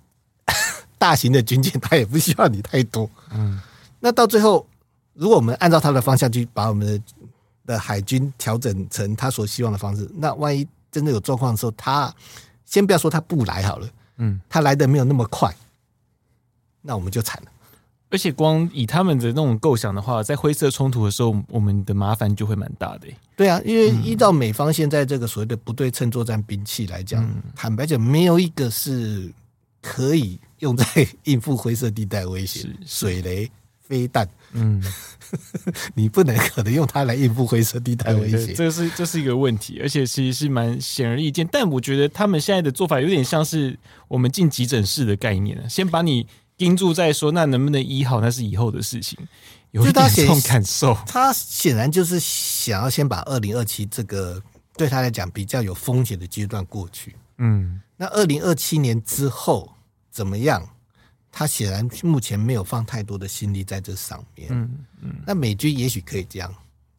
[1.03, 3.61] 大型的军舰他也不需要你太多，嗯，
[3.99, 4.65] 那到最后，
[5.15, 7.03] 如果我们按照他的方向去把我们的
[7.67, 12.15] 的海军调整成他所希望的方式，那万一真的有状况的时候，他
[12.65, 13.89] 先不要说他不来好了，
[14.19, 15.53] 嗯，他来的没有那么快，
[16.81, 17.51] 那我们就惨了。
[18.09, 23.09] 而且光以他们的那种构想的话，在灰色冲突的时候，我们的麻烦就会蛮大的。
[23.35, 29.33] 对啊，因为依照美方现在这个所谓的不对称作战兵器来讲，嗯、坦白讲，没有一个是
[29.83, 30.87] 可以用在
[31.25, 34.83] 应付灰色地带威胁，水雷、飞弹，嗯，
[35.93, 41.47] 你不能可能用它来应付灰色地带威胁，这是这是一个问题，而且其实是蛮显而易见。
[41.53, 43.79] 但我觉得他们现在的做法有点像是
[44.09, 46.27] 我们进急诊室的概念，先把你。
[46.55, 49.19] 盯住再说，那能不能医好，那是以后的事情。
[49.73, 54.41] 有一点这种感受，他显然就是想要先把二零二七这个
[54.77, 57.17] 对他来讲比较有风险的阶段过去。
[57.39, 59.73] 嗯，那二零二七年之后
[60.11, 60.69] 怎么样？
[61.35, 64.49] 他显然目前没有放太多的心力在这上面。
[64.51, 66.55] 嗯嗯，那美军也许可以这样，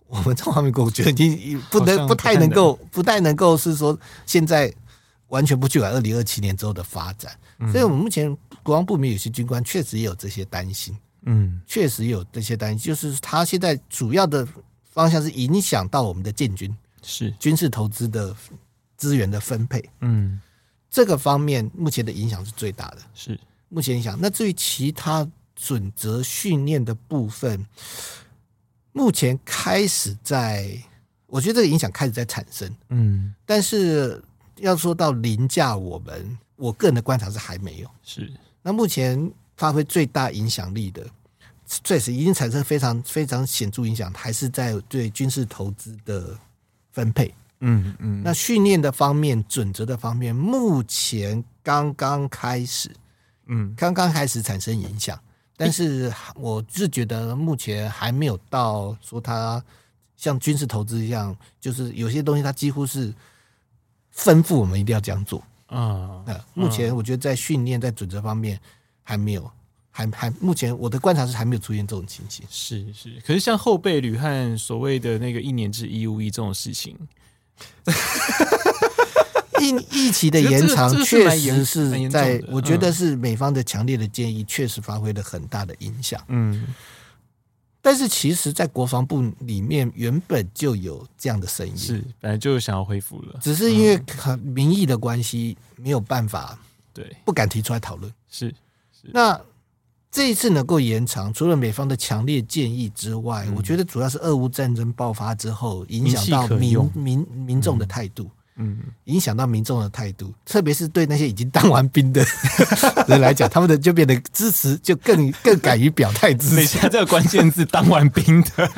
[0.08, 4.74] 我们这方面我觉得已经不能不太能够不太能够是说现在
[5.28, 7.32] 完全不去管二零二七年之后的发展。
[7.72, 14.46] 所以，我们目前国防部里面有些军官确实也有这些担心，嗯，确实有这些担心，就是他现在主要的
[14.90, 18.36] 方向是影响到我们的建军，是军事投资的
[19.04, 20.40] 资源的分配，嗯，
[20.90, 23.38] 这个方面目前的影响是最大的，是
[23.68, 24.18] 目前影响。
[24.22, 27.66] 那至于其他准则训练的部分，
[28.94, 30.82] 目前开始在，
[31.28, 34.24] 我觉得这个影响开始在产生，嗯，但是
[34.56, 36.38] 要说到凌驾我们。
[36.56, 37.90] 我个人的观察是还没有。
[38.04, 38.32] 是，
[38.62, 41.06] 那目前发挥最大影响力的，
[41.84, 46.40] 确实已经产生非常非常显著影响，还是在对军事投资的
[46.92, 47.34] 分配。
[47.64, 48.22] 嗯嗯。
[48.24, 52.92] 那训练的方面、准则的方面，目前刚刚开始，
[53.48, 55.20] 嗯，刚刚开始产生影响，
[55.58, 59.64] 但是我是觉得目前还没有到说它
[60.16, 63.14] 像军事投资一样，就是有些东西它几乎是
[64.16, 65.42] 吩咐我们一定要这样做。
[65.68, 68.60] 啊，那目前我觉得在训练在准则方面
[69.02, 69.50] 还没有，
[69.90, 72.46] 还还目前我的观察是还没有出现这种情形。
[72.48, 76.96] 是是，可是像后备旅和所谓的那个一年制义务役这种事情，
[79.60, 86.22] 役役期的延长确实是在，我觉得是美方的强烈的建议，确实发挥了很大的影响。
[86.28, 86.68] 嗯。
[87.86, 94.02] 但是其实，在国防部里面原本就有这样的声音，是本来就想要恢复了，只是因为
[94.42, 96.58] 民意的关系，没有办法，
[96.94, 98.10] 对，不敢提出来讨论。
[98.30, 98.48] 是，
[98.94, 99.38] 是，那
[100.14, 108.26] 这一次能够延长，除了美方的强烈建议之外，嗯、我觉得主要是俄乌战争爆发之后，影响到民民民众的态度。
[108.26, 112.24] 嗯嗯，影响到民众的态度，特别是对那些已经当完兵的
[113.10, 116.56] 人来讲，他们的就变得支持，就更更敢于表态支持。
[116.58, 118.72] 等一下，这个关键字“当完兵的”，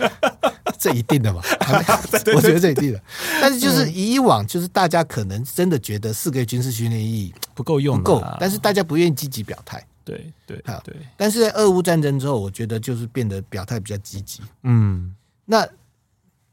[0.80, 1.42] 这一定的嘛？
[2.34, 3.02] 我觉得这一定的。
[3.42, 9.86] 但是就是以往，就是大家可能真的觉得四个月军事训练役不够用，不够，但是大家不愿意积极表态。
[10.06, 10.96] 对对对。
[11.18, 14.42] 但是在俄乌战争之后，我觉得就是变得表态比较积极。
[14.64, 15.68] 嗯，那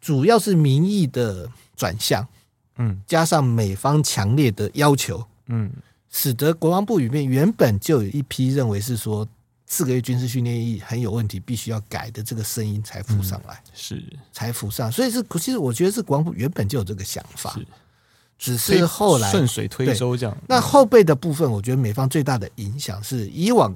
[0.01, 2.27] 主要是民意的转向。
[2.79, 5.71] 嗯，加上美方强烈的要求，嗯，
[6.09, 9.29] 使得国防部里面原本就有一批认为是说
[9.67, 14.91] 四个月军事训练役很有问题，必须要改的这个声音才浮上来，是才浮上。
[14.91, 17.67] 所以是其实我觉得是国防部原本就有这个想法，是
[18.43, 20.37] 只是后来顺水推舟这样。
[20.49, 23.73] 那后备的部分，我觉得美方最大的影响是以往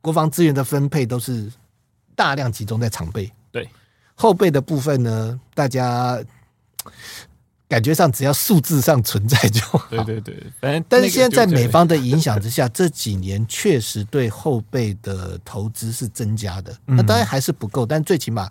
[0.00, 1.52] 国防资源的分配都是
[2.16, 3.68] 大量集中在常备，对
[4.14, 6.18] 后备的部分呢，大家。
[7.68, 9.82] 感觉上只要数字上存在就好。
[9.88, 16.76] 对对对，反正但是现在在美方的 影响之下，这几年确实对后备的投资是增加的。
[16.84, 18.50] 那当然还是不够，但最起码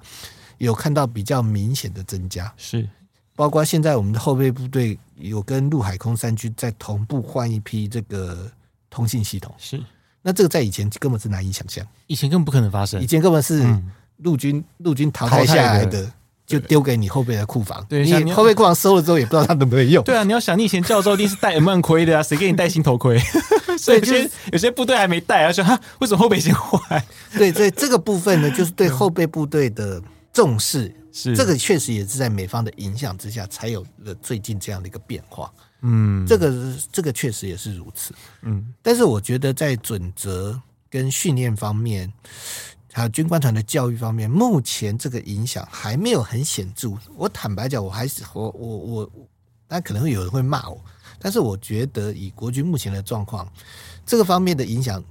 [0.57, 2.51] 有看到比较明显的增加。
[2.57, 2.89] 是，
[3.35, 8.51] 包括现在我们的后备部队有跟陆海空三军在同步换一批这个
[8.89, 9.53] 通信系统。
[9.57, 9.81] 是，
[10.21, 13.65] 那这个在以前根本是难以想象，以前根本不可能发生，以前根本是
[14.17, 16.11] 陆军陆军淘汰下来的。
[16.43, 20.03] 就丢给你后备的库房，对，你后备库房收了之后也不知道它能不能用。
[20.03, 23.17] 对啊，你要想，你以前教授一定是戴 M1 盔的啊，谁给你戴新头盔？
[23.79, 27.01] 所以就是有些部队还没戴啊，说哈，为什么后备先坏？
[27.37, 30.01] 对，所以这个部分呢，就是对后备部队的
[30.33, 35.53] 重视，是这个确实也是在美方的影响之下，才有了最近这样的一个变化。
[35.81, 38.13] 嗯，这个这个确实也是如此。
[38.41, 42.11] 嗯，但是我觉得在准则跟训练方面。
[42.93, 46.91] 还有军官团的教育方面，目前这个影响还没有很显著。
[47.15, 49.11] 我坦白讲，我还是我我我，
[49.69, 50.83] 那可能会有人会骂我，
[51.17, 53.49] 但是我觉得以国军目前的状况，
[54.05, 55.01] 这个方面的影响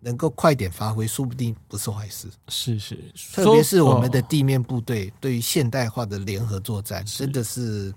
[0.00, 2.28] 能够快点发挥，说不定不是坏事。
[2.48, 2.98] 是是，
[3.34, 7.92] 特别是我们的地面部队对于现代化的联合作战，真的是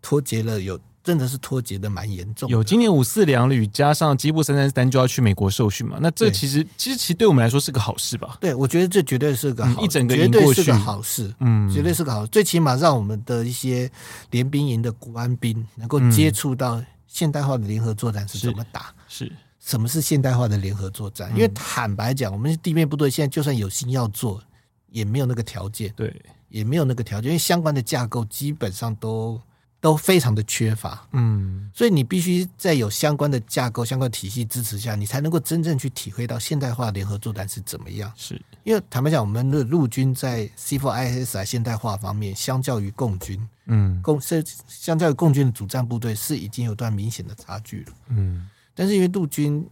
[0.00, 0.78] 脱节了有。
[1.04, 2.48] 真的是脱节的蛮严重。
[2.48, 5.98] 有今年五四两旅加上基布三三三就要去美国受训嘛？
[6.00, 8.38] 那这其实其实其实对我们来说是个好事吧？
[8.40, 12.28] 对，我觉得这绝对是个好，一整个绝对是个好事，嗯，绝对是个好事。
[12.28, 13.90] 最起码让我们的一些
[14.30, 19.32] 联兵营的国安兵能够接触到现代化的联合作战是怎么打，是，是
[19.64, 21.30] 什么是现代化的联合作战？
[21.30, 24.42] 因为坦白讲，我们地面部队现在就算有心要做，
[24.90, 26.14] 也没有那个条件，对，
[26.48, 29.40] 也没有那个条件，因为相关的架构基本上都。
[29.82, 38.12] 都非常的缺乏，嗯，所以你必须在有相关的架构、相关体系支持下，你才能够真正去体会到现代化联合作战是怎么样。
[38.14, 47.92] 是因为坦白讲，我们的陆军在 C4ISR 现代化方面，相较于共军，嗯，共是相较于共军的主战部队，是已经有段明显的差距了。
[48.10, 49.66] 嗯，但是因为陆军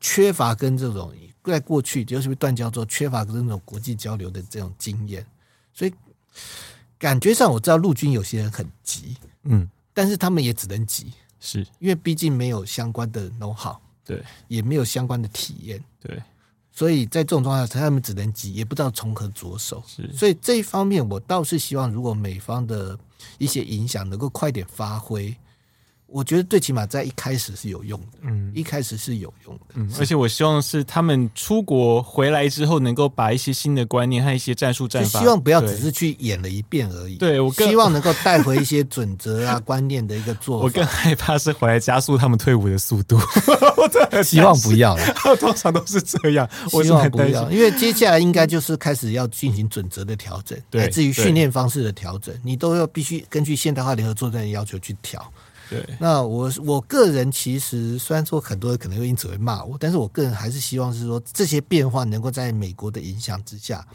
[0.00, 1.12] 缺乏跟这种
[1.42, 5.26] 在过去，尤其是断交之后，缺乏跟这种国际交流的这种经验，
[5.72, 5.92] 所以
[6.98, 9.16] 感觉上我知道陆军有些人很急。
[9.42, 16.22] 嗯，但是他们也只能急，是因为毕竟没有相关的 know-how，对，也没有相关的体验，对，
[16.70, 19.82] 所以在这种状况下，他们只能急，也不知道从何着手。
[19.86, 22.96] 是，所以这一方面，我倒是希望，如果美方的
[23.38, 25.36] 一些影响能够快点发挥。
[26.12, 37.14] 我觉得最起码在一开始是有用的，嗯，一开始是有用的，嗯，而且我希望是他们出国回来之后，能够把一些新的观念和一些战术战法，希望不要只是去演了一遍而已。
[37.14, 40.64] 对，我更希望 能够带回一些准则啊、 观念的一个做法。
[40.64, 43.16] 我更害怕是回来加速他们退伍的速度。
[43.76, 46.48] 我真的希望不要了，通常都是这样。
[46.72, 55.32] 我希望不要，因为接下来应该就是开始要进行准则的调整，对，来自于训练方式的调整，你都要必须根据现代化联合作战的要求去调。
[55.70, 63.86] 对，那我我个人其实虽然说很多人可能会因此会骂我，但是我个人还是希望是说这些变化能够在美国的影响之下，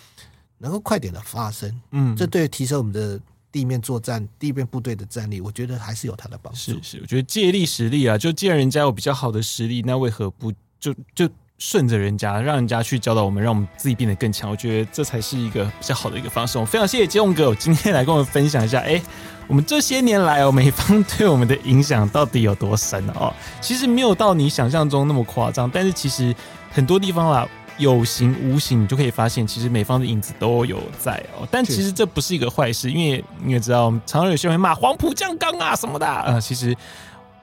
[0.58, 1.70] 能够快点的发生。
[1.92, 3.20] 嗯，这对提升我们的
[3.52, 6.60] 地面作战、地面部队的战力，我觉得还是有它的帮助。
[6.60, 14.49] 是是，我觉得借力使力啊，就既然人家有比较好的实力，那为何不就就顺着人家，让人家去教导我们，让我们自己变得更强？
[14.49, 16.58] 我觉得这才是一个比较好的一个方式。
[16.58, 19.01] 我非常谢谢基隆哥，我今天来跟我们分享一下，哎。
[19.47, 23.32] 我们这些年来哦，美方对我们的影响到底有多深哦？
[23.62, 26.34] 其实没有到你想象中那么夸张，但是其实
[26.72, 27.47] 很多地方啦，
[27.78, 31.47] 有形无形，你就可以发现，其实美方的影子都有在哦。
[31.51, 36.76] 但其实这不是一个坏事，因为你也知道，常常有些人会骂黄埔将钢啊什么的啊，呃，其实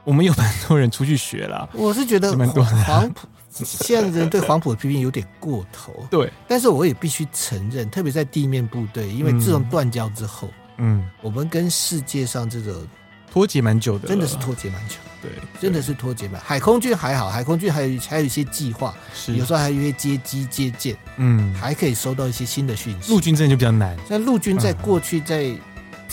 [0.02, 1.68] 我们有蛮多人出去学了。
[1.72, 6.32] 我是觉得蛮多黄埔现在人对黄埔的批评有点过头，对。
[6.48, 10.48] 但是我也必须承认，特别在地面部队，因为自从断交之后。
[10.48, 12.84] 嗯嗯，我们跟世界上这个
[13.30, 14.96] 脱节蛮久的，真的是脱节蛮久。
[15.20, 15.30] 对，
[15.60, 16.40] 真的是脱节蛮。
[16.40, 23.12] 海空军还好，海空军还有还有一些计划，是有时候还有一些接机接舰，嗯，还可以收到一些新的讯息。
[23.12, 23.96] 陆军真的就比较难。
[24.08, 25.54] 像陆军在过去在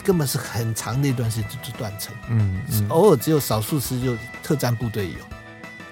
[0.03, 5.38] 根本是很长的一段时间就断层，嗯，嗯，偶尔只有少数时就特战部队有。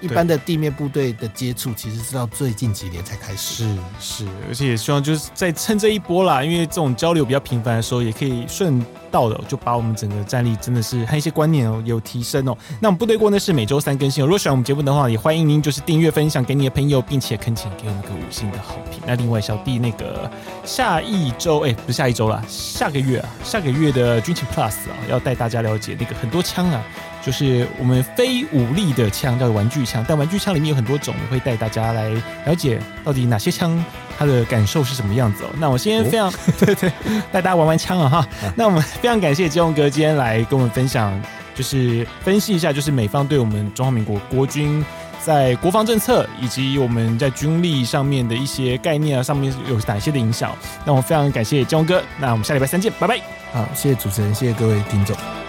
[0.00, 3.64] 一般的地面部队的接触，其实是到最近几年才开始。
[3.64, 12.56] 是是，而且也希望就是在趁这一波啦，因为这种交流比较频繁的时候，也可以顺道的就把我们整个战力真的是和一些观念哦有提升哦。
[12.80, 14.26] 那我们部队锅呢是每周三更新哦。
[14.26, 19.00] 如果喜欢我们节目的话，也欢迎您就是订阅分享给你的朋友，并且恳请给我们个五星的好评。
[19.06, 20.30] 那另外小弟那个
[20.64, 26.84] 下一周哎、欸、不是下一周啦，下个月啊下个月的军情 Plus 啊要带大家了解那个很多枪啊。
[27.24, 32.08] 就是我们非武力的枪，叫做玩具枪，但玩具枪里面有很多种，我会带大家来
[32.46, 33.84] 了解到底哪些枪
[34.16, 35.50] 它的感受是什么样子哦。
[35.58, 36.90] 那我先非常、哦、 对对
[37.30, 38.18] 带大家玩玩枪啊哈。
[38.18, 41.20] 啊那我们非常感谢基隆哥今天来跟我们分享，
[41.54, 44.84] 就是分析一下，就是美方对我们中华民国国军
[45.20, 50.56] 在国防政策以及我们在军力上面的一些概念啊，上面有哪些的影响。
[50.84, 53.18] 那我非常感谢基隆哥，那我们下礼拜三见，拜拜。
[53.52, 55.47] 好，谢谢主持人，谢谢各位听众。